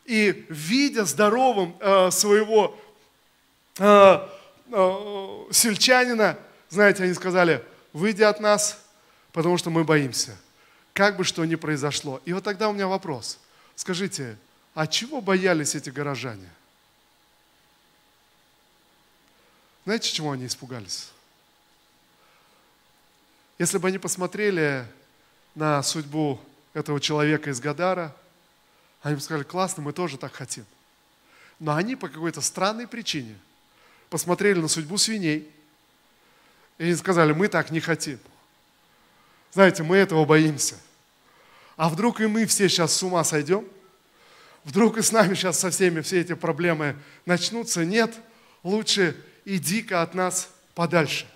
[0.09, 2.75] и видя здоровым э, своего
[3.79, 4.29] э,
[4.73, 6.39] э, сельчанина,
[6.71, 8.81] знаете, они сказали, выйди от нас,
[9.33, 10.35] потому что мы боимся.
[10.95, 12.23] Как бы что ни произошло.
[12.25, 13.39] И вот тогда у меня вопрос.
[13.77, 14.39] Скажите,
[14.75, 16.49] а чего боялись эти горожане?
[19.85, 21.11] Знаете, чего они испугались?
[23.59, 24.87] Если бы они посмотрели
[25.55, 26.41] на судьбу
[26.73, 28.17] этого человека из Гадара–
[29.03, 30.65] они бы сказали, классно, мы тоже так хотим.
[31.59, 33.37] Но они по какой-то странной причине
[34.11, 35.49] посмотрели на судьбу свиней
[36.79, 38.19] и сказали, мы так не хотим.
[39.53, 40.77] Знаете, мы этого боимся.
[41.77, 43.65] А вдруг и мы все сейчас с ума сойдем?
[44.65, 47.85] Вдруг и с нами сейчас со всеми все эти проблемы начнутся?
[47.85, 48.15] Нет,
[48.63, 51.27] лучше иди-ка от нас подальше.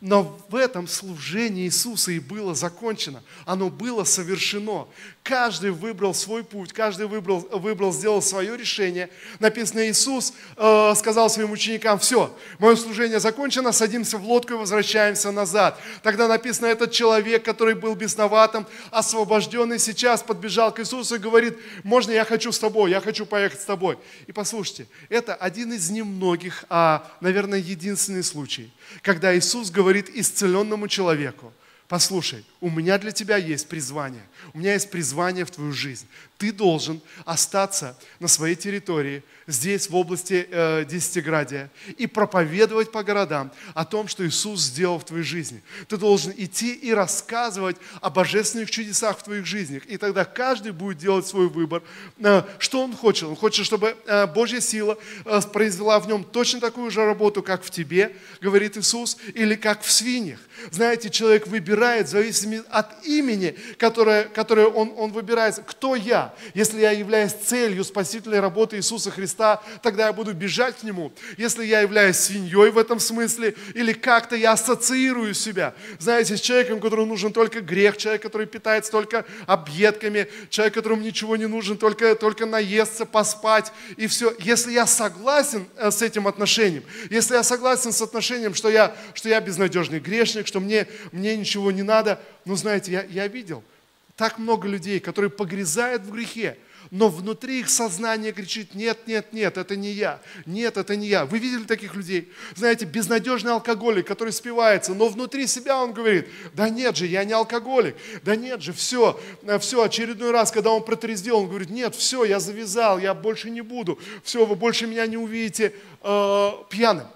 [0.00, 3.22] Но в этом служении Иисуса и было закончено.
[3.44, 4.88] Оно было совершено.
[5.22, 9.10] Каждый выбрал свой путь, каждый выбрал, выбрал сделал свое решение.
[9.38, 15.30] Написано, Иисус э, сказал своим ученикам, все, мое служение закончено, садимся в лодку и возвращаемся
[15.30, 15.78] назад.
[16.02, 22.12] Тогда написано, этот человек, который был бесноватым, освобожденный, сейчас подбежал к Иисусу и говорит, можно
[22.12, 23.98] я хочу с тобой, я хочу поехать с тобой.
[24.26, 31.52] И послушайте, это один из немногих, а, наверное, единственный случай, когда Иисус говорит исцеленному человеку,
[31.88, 34.22] послушай, у меня для тебя есть призвание.
[34.52, 36.06] У меня есть призвание в твою жизнь.
[36.36, 43.50] Ты должен остаться на своей территории, здесь, в области э, Десятиградия, и проповедовать по городам
[43.74, 45.62] о том, что Иисус сделал в твоей жизни.
[45.88, 49.84] Ты должен идти и рассказывать о божественных чудесах в твоих жизнях.
[49.86, 51.82] И тогда каждый будет делать свой выбор.
[52.18, 53.24] Э, что он хочет?
[53.24, 57.62] Он хочет, чтобы э, Божья сила э, произвела в нем точно такую же работу, как
[57.62, 60.40] в тебе, говорит Иисус, или как в свиньях.
[60.70, 65.60] Знаете, человек выбирает в зависимости от имени, которое, которое он, он выбирает.
[65.66, 66.34] Кто я?
[66.54, 71.12] Если я являюсь целью спасительной работы Иисуса Христа, тогда я буду бежать к Нему.
[71.36, 76.80] Если я являюсь свиньей в этом смысле, или как-то я ассоциирую себя, знаете, с человеком,
[76.80, 82.14] которому нужен только грех, человек, который питается только объедками, человек, которому ничего не нужен, только,
[82.14, 84.34] только наесться, поспать и все.
[84.40, 89.28] Если я согласен э, с этим отношением, если я согласен с отношением, что я, что
[89.28, 93.62] я безнадежный грешник, что мне, мне ничего не надо, ну знаете, я, я видел–
[94.20, 96.58] так много людей, которые погрязают в грехе,
[96.90, 101.24] но внутри их сознание кричит, нет, нет, нет, это не я, нет, это не я.
[101.24, 102.30] Вы видели таких людей?
[102.54, 107.32] Знаете, безнадежный алкоголик, который спивается, но внутри себя он говорит, да нет же, я не
[107.32, 109.18] алкоголик, да нет же, все,
[109.58, 113.62] все, очередной раз, когда он протрезвел, он говорит, нет, все, я завязал, я больше не
[113.62, 117.06] буду, все, вы больше меня не увидите э, пьяным.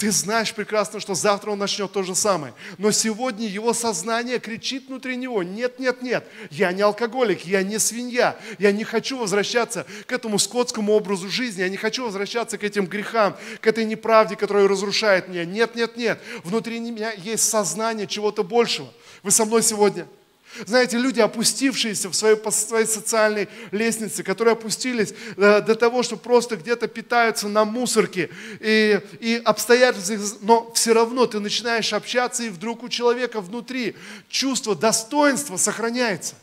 [0.00, 2.54] Ты знаешь прекрасно, что завтра он начнет то же самое.
[2.78, 7.78] Но сегодня его сознание кричит внутри него, нет, нет, нет, я не алкоголик, я не
[7.78, 12.64] свинья, я не хочу возвращаться к этому скотскому образу жизни, я не хочу возвращаться к
[12.64, 15.44] этим грехам, к этой неправде, которая разрушает меня.
[15.44, 18.88] Нет, нет, нет, внутри меня есть сознание чего-то большего.
[19.22, 20.06] Вы со мной сегодня?
[20.66, 26.16] Знаете, люди, опустившиеся в своей, по своей социальной лестнице, которые опустились э, до того, что
[26.16, 32.48] просто где-то питаются на мусорке и, и обстоятельства, но все равно ты начинаешь общаться, и
[32.48, 33.96] вдруг у человека внутри
[34.28, 36.34] чувство достоинства сохраняется.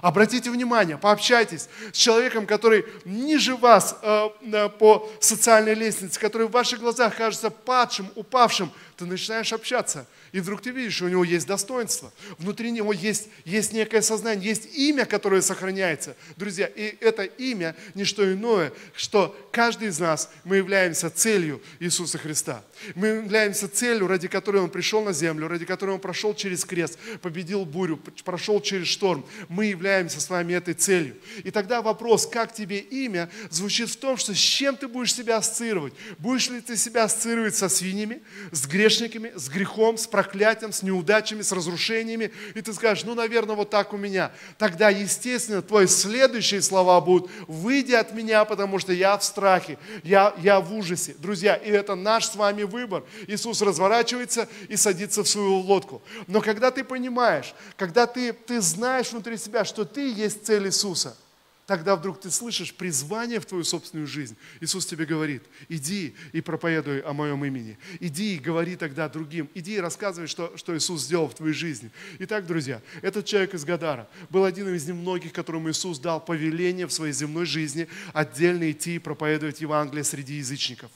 [0.00, 6.52] Обратите внимание, пообщайтесь с человеком, который ниже вас э, э по социальной лестнице, который в
[6.52, 8.72] ваших глазах кажется падшим, упавшим.
[9.00, 13.72] Ты начинаешь общаться– и вдруг ты видишь, у него есть достоинство, внутри него есть, есть
[13.72, 16.16] некое сознание, есть имя, которое сохраняется.
[16.36, 22.18] Друзья, и это имя не что иное, что каждый из нас, мы являемся целью Иисуса
[22.18, 22.62] Христа.
[22.94, 26.98] Мы являемся целью, ради которой Он пришел на землю, ради которой Он прошел через крест,
[27.22, 29.26] победил бурю, прошел через шторм.
[29.48, 31.16] Мы являемся с вами этой целью.
[31.42, 35.38] И тогда вопрос, как тебе имя, звучит в том, что с чем ты будешь себя
[35.38, 35.92] ассоциировать.
[36.18, 41.42] Будешь ли ты себя ассоциировать со свиньями, с грешниками, с грехом, с проклятием, с неудачами,
[41.42, 44.32] с разрушениями, и ты скажешь, ну, наверное, вот так у меня.
[44.58, 50.34] Тогда, естественно, твои следующие слова будут, выйди от меня, потому что я в страхе, я,
[50.38, 51.14] я в ужасе.
[51.18, 53.04] Друзья, и это наш с вами выбор.
[53.26, 56.02] Иисус разворачивается и садится в свою лодку.
[56.26, 61.16] Но когда ты понимаешь, когда ты, ты знаешь внутри себя, что ты есть цель Иисуса–
[61.70, 64.36] тогда вдруг ты слышишь призвание в твою собственную жизнь.
[64.60, 67.78] Иисус тебе говорит, иди и проповедуй о моем имени.
[68.00, 69.48] Иди и говори тогда другим.
[69.54, 71.92] Иди и рассказывай, что, что Иисус сделал в твоей жизни.
[72.18, 76.92] Итак, друзья, этот человек из Гадара был один из немногих, которому Иисус дал повеление в
[76.92, 80.90] своей земной жизни отдельно идти и проповедовать Евангелие среди язычников.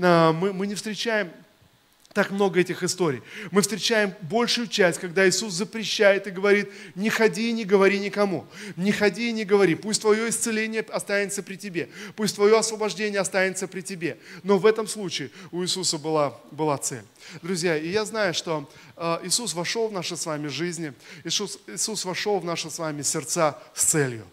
[0.00, 1.32] А, мы, мы не встречаем
[2.12, 3.22] так много этих историй.
[3.52, 8.46] Мы встречаем большую часть, когда Иисус запрещает и говорит, не ходи и не говори никому.
[8.76, 9.76] Не ходи и не говори.
[9.76, 11.88] Пусть твое исцеление останется при тебе.
[12.16, 14.18] Пусть твое освобождение останется при тебе.
[14.42, 17.04] Но в этом случае у Иисуса была, была цель.
[17.42, 20.92] Друзья, и я знаю, что э, Иисус вошел в наши с вами жизни.
[21.22, 24.26] Иисус, Иисус вошел в наши с вами сердца с целью.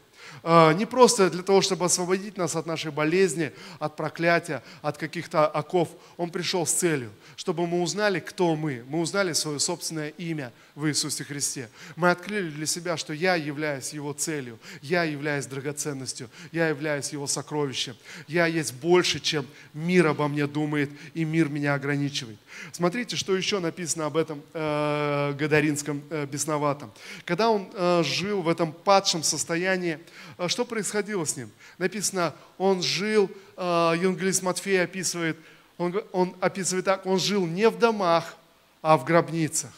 [0.50, 5.46] А, не просто для того, чтобы освободить нас от нашей болезни, от проклятия, от каких-то
[5.46, 5.90] оков.
[6.16, 8.86] Он пришел с целью, чтобы мы узнали, кто мы.
[8.88, 11.70] Мы узнали свое собственное имя в Иисусе Христе.
[11.96, 17.26] Мы открыли для себя, что я являюсь Его целью, я являюсь драгоценностью, я являюсь Его
[17.26, 17.96] сокровищем.
[18.28, 22.38] Я есть больше, чем мир обо мне думает, и мир меня ограничивает.
[22.72, 26.94] Смотрите, что еще написано об этом э, Гадаринском э, бесноватом.
[27.26, 29.98] Когда он э, жил в этом падшем состоянии,
[30.38, 31.50] э, что происходило с ним?
[31.80, 33.62] Написано, он жил, э,
[34.00, 35.40] евангелист Матфей описывает,
[35.80, 38.38] он, он описывает так, он жил не в домах,
[38.84, 39.72] а в гробницах.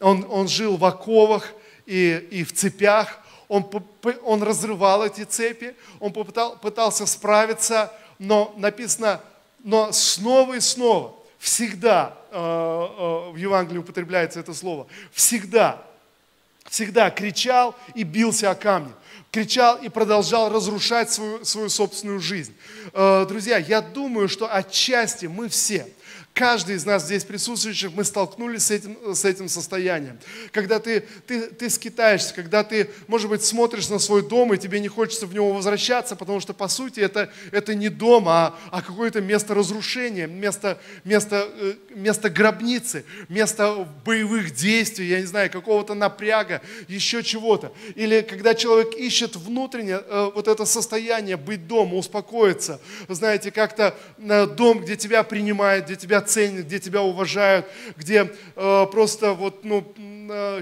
[0.00, 1.52] Он, он жил в оковах
[1.86, 3.68] и, и в цепях, он,
[4.24, 9.20] он разрывал эти цепи, он попытал, пытался справиться, но написано,
[9.62, 15.82] но снова и снова, всегда, э, э, в Евангелии употребляется это слово, всегда,
[16.68, 18.92] всегда кричал и бился о камни.
[19.30, 22.54] Кричал и продолжал разрушать свою, свою собственную жизнь.
[22.92, 25.88] Э, друзья, я думаю, что отчасти мы все–
[26.34, 30.18] Каждый из нас здесь присутствующих, мы столкнулись с этим, с этим состоянием.
[30.50, 34.80] Когда ты, ты, ты скитаешься, когда ты, может быть, смотришь на свой дом, и тебе
[34.80, 38.82] не хочется в него возвращаться, потому что, по сути, это, это не дом, а, а
[38.82, 45.94] какое-то место разрушения, место, место, э, место гробницы, место боевых действий, я не знаю, какого-то
[45.94, 47.72] напряга, еще чего-то.
[47.94, 54.46] Или когда человек ищет внутренне э, вот это состояние, быть дома, успокоиться, знаете, как-то э,
[54.48, 57.66] дом, где тебя принимают, где тебя ценят, где тебя уважают,
[57.96, 59.82] где э, просто вот, ну,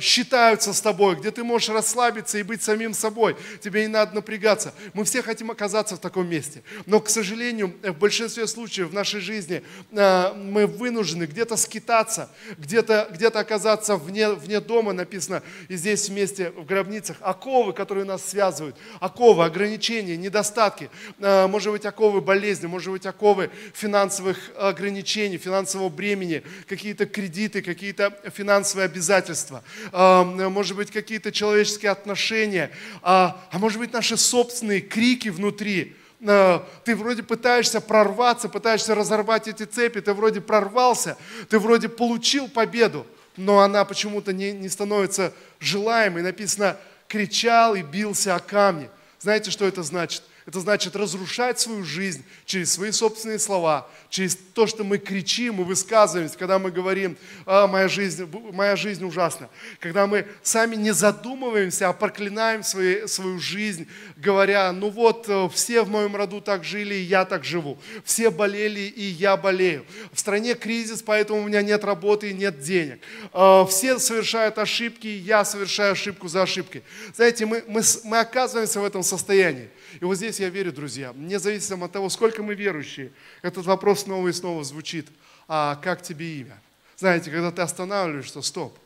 [0.01, 3.37] считаются с тобой, где ты можешь расслабиться и быть самим собой.
[3.61, 4.73] Тебе не надо напрягаться.
[4.95, 6.63] Мы все хотим оказаться в таком месте.
[6.87, 13.09] Но, к сожалению, в большинстве случаев в нашей жизни э, мы вынуждены где-то скитаться, где-то
[13.13, 17.17] где оказаться вне, вне дома, написано и здесь вместе в гробницах.
[17.21, 20.91] Оковы, которые нас связывают, оковы, ограничения, недостатки.
[21.19, 28.19] Э, может быть, оковы болезни, может быть, оковы финансовых ограничений, финансового бремени, какие-то кредиты, какие-то
[28.35, 32.71] финансовые обязательства обстоятельства, а, может быть, какие-то человеческие отношения,
[33.03, 35.97] а, а может быть, наши собственные крики внутри.
[36.27, 41.17] А, ты вроде пытаешься прорваться, пытаешься разорвать эти цепи, ты вроде прорвался,
[41.49, 46.23] ты вроде получил победу, но она почему-то не, не становится желаемой.
[46.23, 46.77] Написано,
[47.09, 48.89] кричал и бился о камни.
[49.19, 50.23] Знаете, что это значит?
[50.45, 55.65] Это значит разрушать свою жизнь через свои собственные слова, через то, что мы кричим и
[55.65, 57.17] высказываемся, когда мы говорим,
[57.47, 59.49] а, моя, жизнь, моя жизнь ужасна.
[59.79, 63.87] Когда мы сами не задумываемся, а проклинаем свои, свою жизнь,
[64.17, 67.79] говоря, ну вот, э, все в моем роду так жили, и я так живу.
[68.05, 69.87] Все болели, и я болею.
[70.13, 73.01] В стране кризис, поэтому у меня нет работы и нет денег.
[73.33, 76.83] А, все совершают ошибки, и я совершаю ошибку за ошибкой.
[77.15, 79.69] Знаете, мы, мы, мы оказываемся в этом состоянии.
[80.01, 83.13] И вот здесь я верю, друзья, независимо от того, сколько мы верующие,
[83.43, 85.09] этот вопрос снова и снова звучит,
[85.49, 86.61] а как тебе имя?
[86.97, 88.79] Знаете, когда ты останавливаешься, стоп,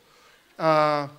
[0.57, 1.11] а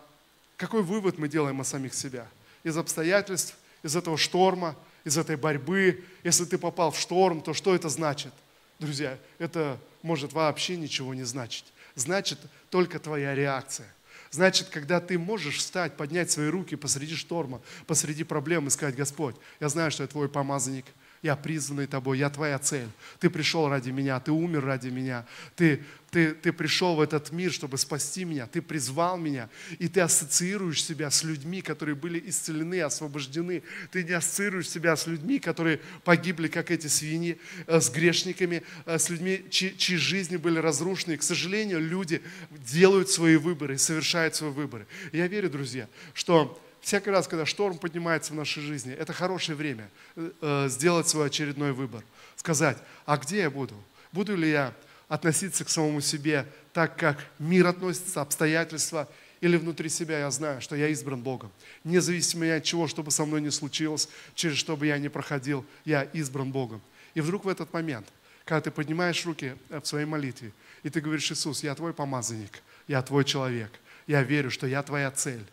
[0.58, 2.28] какой вывод мы делаем о самих себя?
[2.64, 6.04] Из обстоятельств, из этого шторма, из этой борьбы.
[6.24, 8.34] Если ты попал в шторм, то что это значит?
[8.80, 11.66] Друзья, это может вообще ничего не значить.
[11.96, 13.88] Значит только твоя реакция.
[14.32, 19.36] Значит, когда ты можешь встать, поднять свои руки посреди шторма, посреди проблем и сказать, Господь,
[19.60, 20.86] я знаю, что я твой помазанник,
[21.22, 22.90] я призванный тобой, я твоя цель.
[23.20, 27.52] Ты пришел ради меня, ты умер ради меня, ты, ты, ты пришел в этот мир,
[27.52, 29.50] чтобы спасти меня, ты призвал меня,
[29.80, 33.64] и ты ассоциируешь себя с людьми, которые были исцелены, освобождены.
[33.92, 39.00] Ты не ассоциируешь себя с людьми, которые погибли, как эти свиньи, э, с грешниками, э,
[39.00, 41.14] с людьми, чьи, чьи жизни были разрушены.
[41.14, 44.86] И, к сожалению, люди делают свои выборы совершают свои выборы.
[45.14, 49.90] Я верю, друзья, что Всякий раз, когда шторм поднимается в нашей жизни, это хорошее время
[50.16, 52.04] э, сделать свой очередной выбор.
[52.36, 53.76] Сказать, а где я буду?
[54.12, 54.74] Буду ли я
[55.08, 59.08] относиться к самому себе так, как мир относится, обстоятельства,
[59.42, 61.52] или внутри себя я знаю, что я избран Богом.
[61.84, 65.66] Независимо от чего, что бы со мной ни случилось, через что бы я ни проходил,
[65.86, 66.82] я избран Богом.
[67.14, 68.08] И вдруг в этот момент,
[68.46, 70.52] когда ты поднимаешь руки в своей молитве,
[70.84, 73.72] и ты говоришь, Иисус, я твой помазанник, я твой человек,
[74.08, 75.44] я верю, что я твоя цель,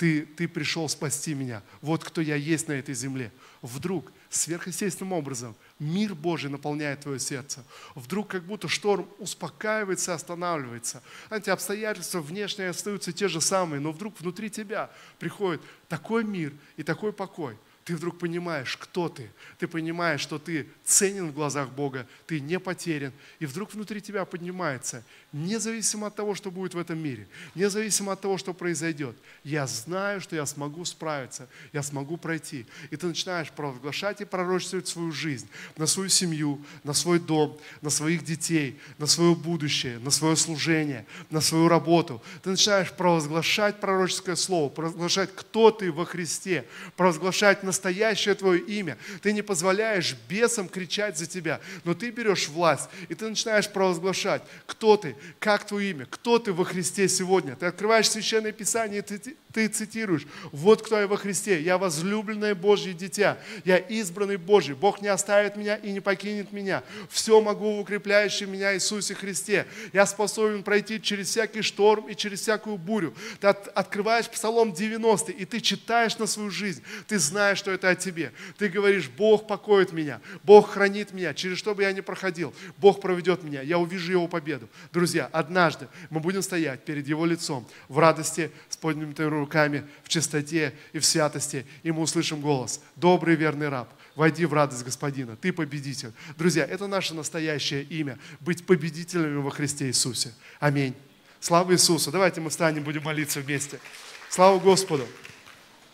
[0.00, 1.62] ты, ты пришел спасти меня.
[1.82, 3.30] Вот кто я есть на этой земле.
[3.60, 7.62] Вдруг, сверхъестественным образом, мир Божий наполняет твое сердце.
[7.94, 11.02] Вдруг как будто шторм успокаивается, останавливается.
[11.28, 16.82] Знаете, обстоятельства внешние остаются те же самые, но вдруг внутри тебя приходит такой мир и
[16.82, 17.58] такой покой–
[17.90, 19.28] ты вдруг понимаешь, кто ты.
[19.58, 23.12] Ты понимаешь, что ты ценен в глазах Бога, ты не потерян.
[23.40, 27.26] И вдруг внутри тебя поднимается, независимо от того, что будет в этом мире,
[27.56, 29.16] независимо от того, что произойдет.
[29.42, 32.64] Я знаю, что я смогу справиться, я смогу пройти.
[32.90, 37.90] И ты начинаешь провозглашать и пророчествовать свою жизнь, на свою семью, на свой дом, на
[37.90, 42.22] своих детей, на свое будущее, на свое служение, на свою работу.
[42.44, 46.64] Ты начинаешь провозглашать пророческое слово, провозглашать, кто ты во Христе,
[46.96, 48.98] провозглашать настоящее настоящее твое имя.
[49.22, 54.42] Ты не позволяешь бесам кричать за тебя, но ты берешь власть, и ты начинаешь провозглашать,
[54.66, 57.56] кто ты, как твое имя, кто ты во Христе сегодня.
[57.56, 62.54] Ты открываешь Священное Писание, и ты, ты цитируешь, вот кто я во Христе, я возлюбленное
[62.54, 66.82] Божье дитя, я избранный Божий, Бог не оставит меня и не покинет меня.
[67.08, 69.66] Все могу в укрепляющем меня Иисусе Христе.
[69.92, 73.14] Я способен пройти через всякий шторм и через всякую бурю.
[73.40, 77.88] Ты от, открываешь Псалом 90, и ты читаешь на свою жизнь, ты знаешь, что это
[77.88, 78.32] о тебе.
[78.58, 83.00] Ты говоришь, Бог покоит меня, Бог хранит меня, через что бы я ни проходил, Бог
[83.00, 84.68] проведет меня, я увижу Его победу.
[84.92, 90.74] Друзья, однажды мы будем стоять перед Его лицом в радости с поднятыми руками, в чистоте
[90.92, 92.80] и в святости, и мы услышим голос.
[92.96, 96.12] Добрый верный раб, войди в радость Господина, ты победитель.
[96.36, 100.32] Друзья, это наше настоящее имя, быть победителями во Христе Иисусе.
[100.60, 100.94] Аминь.
[101.40, 102.10] Слава Иисусу.
[102.10, 103.80] Давайте мы встанем, будем молиться вместе.
[104.28, 105.06] Слава Господу.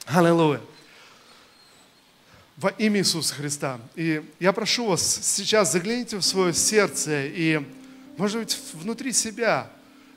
[0.05, 0.61] Аллилуйя.
[2.57, 3.81] Во имя Иисуса Христа.
[3.95, 7.61] И я прошу вас, сейчас загляните в свое сердце и,
[8.17, 9.71] может быть, внутри себя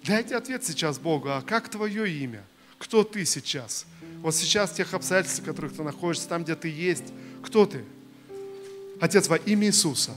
[0.04, 2.44] дайте ответ сейчас Богу, а как твое имя?
[2.80, 3.86] Кто ты сейчас?
[4.22, 7.04] Вот сейчас в тех обстоятельствах, в которых ты находишься, там, где ты есть,
[7.44, 7.84] кто ты?
[9.00, 10.16] Отец, во имя Иисуса,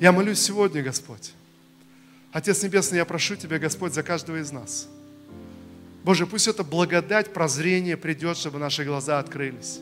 [0.00, 1.32] я молюсь сегодня, Господь.
[2.32, 4.88] Отец Небесный, я прошу Тебя, Господь, за каждого из нас.
[6.02, 9.78] Боже, пусть эта благодать, прозрение придет, чтобы наши глаза открылись.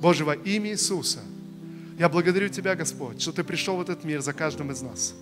[0.00, 1.20] Боже, во имя Иисуса,
[1.98, 5.14] я благодарю Тебя, Господь, что Ты пришел в этот мир за каждым из нас.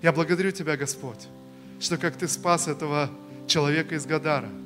[0.00, 1.26] Я благодарю Тебя, Господь,
[1.80, 3.10] что как Ты спас этого
[3.46, 4.50] человека из Гадара–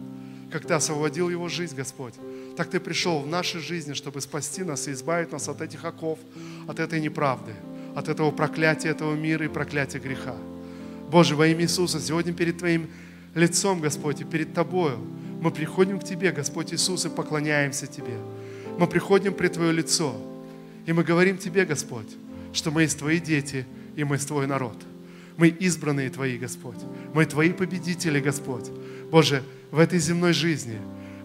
[0.50, 2.14] как Ты освободил его жизнь, Господь,
[2.56, 6.18] так Ты пришел в нашей жизни, чтобы спасти нас и избавить нас от этих оков,
[6.66, 7.52] от этой неправды,
[7.94, 10.36] от этого проклятия этого мира и проклятия греха.
[11.10, 12.88] Боже, во имя Иисуса, сегодня перед Твоим
[13.34, 14.98] лицом, Господь, и перед Тобою
[15.40, 18.14] мы приходим к Тебе, Господь Иисус, и поклоняемся Тебе.
[18.78, 20.14] Мы приходим пред Твое лицо,
[20.86, 22.08] и мы говорим Тебе, Господь,
[22.52, 24.76] что мы есть Твои дети, и мы есть Твой народ.
[25.36, 26.78] Мы избранные Твои, Господь.
[27.14, 28.70] Мы Твои победители, Господь.
[29.10, 30.78] Боже, в этой земной жизни.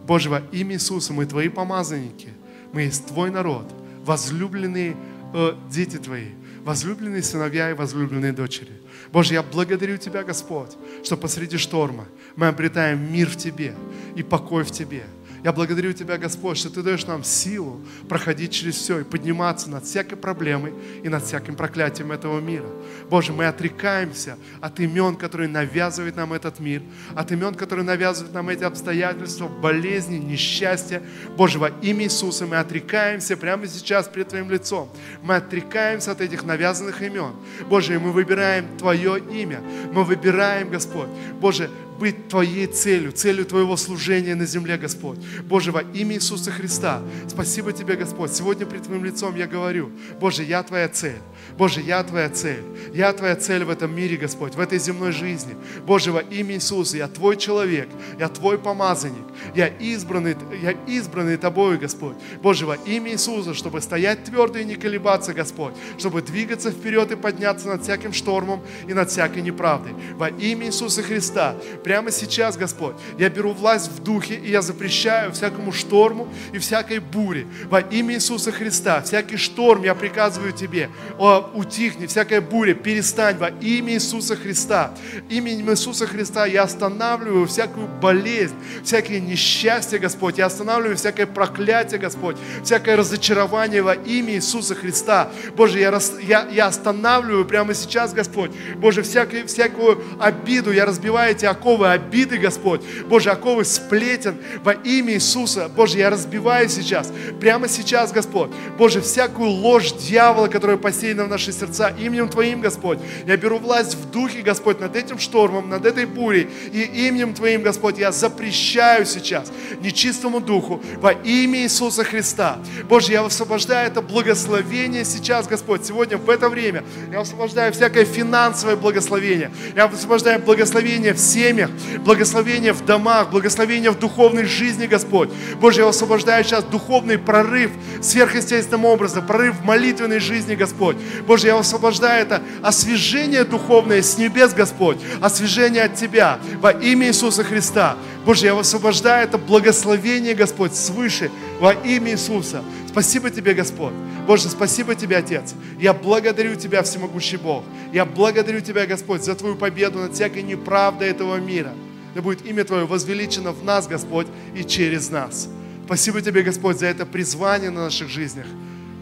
[0.05, 2.29] Боже, во имя Иисуса мы Твои помазанники,
[2.73, 3.65] мы есть Твой народ,
[4.03, 4.95] возлюбленные
[5.33, 6.29] э, дети Твои,
[6.63, 8.71] возлюбленные сыновья и возлюбленные дочери.
[9.11, 10.71] Боже, я благодарю Тебя, Господь,
[11.03, 12.05] что посреди шторма
[12.35, 13.73] мы обретаем мир в Тебе
[14.15, 15.03] и покой в Тебе.
[15.43, 19.83] Я благодарю Тебя, Господь, что Ты даешь нам силу проходить через все и подниматься над
[19.83, 20.73] всякой проблемой
[21.03, 22.67] и над всяким проклятием этого мира.
[23.09, 26.81] Боже, мы отрекаемся от имен, которые навязывают нам этот мир,
[27.13, 31.03] от имен, которые навязывают нам эти обстоятельства, болезни, несчастья.
[31.35, 34.89] Боже, во имя Иисуса мы отрекаемся прямо сейчас перед Твоим лицом.
[35.23, 37.33] Мы отрекаемся от этих навязанных имен.
[37.69, 39.61] Боже, и мы выбираем Твое имя.
[39.91, 41.09] Мы выбираем, Господь.
[41.41, 41.69] Боже,
[42.03, 45.19] быть Твоей целью, целью Твоего служения на земле, Господь.
[45.45, 48.33] Боже, во имя Иисуса Христа, спасибо Тебе, Господь.
[48.33, 49.89] Сегодня пред Твоим лицом я говорю,
[50.19, 51.21] Боже, я Твоя цель.
[51.57, 52.63] Боже, я Твоя цель.
[52.93, 55.55] Я Твоя цель в этом мире, Господь, в этой земной жизни.
[55.85, 57.87] Боже, во имя Иисуса, я Твой человек,
[58.19, 59.23] я Твой помазанник,
[59.55, 62.17] я избранный, я избранный Тобою, Господь.
[62.41, 67.15] Боже, во имя Иисуса, чтобы стоять твердо и не колебаться, Господь, чтобы двигаться вперед и
[67.15, 69.93] подняться над всяким штормом и над всякой неправдой.
[70.17, 75.31] Во имя Иисуса Христа, прямо сейчас, Господь, я беру власть в духе, и я запрещаю
[75.31, 77.45] всякому шторму и всякой буре.
[77.65, 83.49] Во имя Иисуса Христа, всякий шторм я приказываю Тебе, о, утихни, всякая буря, перестань во
[83.49, 84.93] имя Иисуса Христа.
[85.29, 90.37] Именем Иисуса Христа я останавливаю всякую болезнь, всякие несчастья, Господь.
[90.37, 95.29] Я останавливаю всякое проклятие, Господь, всякое разочарование во имя Иисуса Христа.
[95.55, 98.51] Боже, я, рас, я, я останавливаю прямо сейчас, Господь.
[98.77, 102.81] Боже, всякую, всякую обиду, я разбиваю эти оковы обиды, Господь.
[103.07, 105.69] Боже, оковы сплетен во имя Иисуса.
[105.69, 108.51] Боже, я разбиваю сейчас, прямо сейчас, Господь.
[108.77, 112.99] Боже, всякую ложь дьявола, которая посеяна в наши сердца именем Твоим, Господь.
[113.25, 116.49] Я беру власть в духе, Господь, над этим штормом, над этой бурей.
[116.71, 119.51] И именем Твоим, Господь, я запрещаю сейчас
[119.81, 122.59] нечистому духу во имя Иисуса Христа.
[122.89, 126.83] Боже, я освобождаю это благословение сейчас, Господь, сегодня в это время.
[127.11, 129.51] Я освобождаю всякое финансовое благословение.
[129.75, 131.19] Я освобождаю благословение в
[131.63, 135.29] семьях, благословение в домах, благословение в духовной жизни, Господь.
[135.59, 140.97] Боже, я освобождаю сейчас духовный прорыв сверхъестественным образом, прорыв в молитвенной жизни, Господь.
[141.27, 147.43] Боже, я освобождаю это освежение духовное с небес, Господь, освежение от Тебя во имя Иисуса
[147.43, 147.95] Христа.
[148.25, 152.63] Боже, я освобождаю это благословение, Господь, свыше во имя Иисуса.
[152.87, 153.93] Спасибо Тебе, Господь.
[154.25, 155.53] Боже, спасибо Тебе, Отец.
[155.77, 157.63] Я благодарю Тебя, Всемогущий Бог.
[157.91, 161.73] Я благодарю Тебя, Господь, за Твою победу над всякой неправдой этого мира.
[162.15, 165.49] Да будет имя Твое возвеличено в нас, Господь, и через нас.
[165.85, 168.45] Спасибо Тебе, Господь, за это призвание на наших жизнях.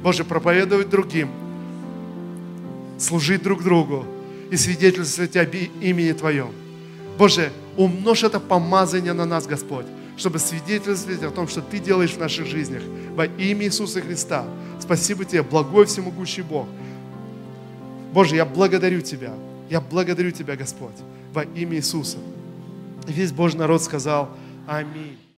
[0.01, 1.29] Боже, проповедовать другим,
[2.97, 4.05] служить друг другу
[4.49, 6.51] и свидетельствовать об имени Твоем.
[7.19, 9.85] Боже, умножь это помазание на нас, Господь,
[10.17, 12.83] чтобы свидетельствовать о том, что Ты делаешь в наших жизнях.
[13.15, 14.45] Во имя Иисуса Христа.
[14.79, 16.67] Спасибо Тебе, благой всемогущий Бог.
[18.13, 19.33] Боже, я благодарю Тебя.
[19.69, 20.95] Я благодарю Тебя, Господь,
[21.33, 22.17] во имя Иисуса.
[23.07, 24.29] И весь Божий народ сказал
[24.67, 25.21] Аминь.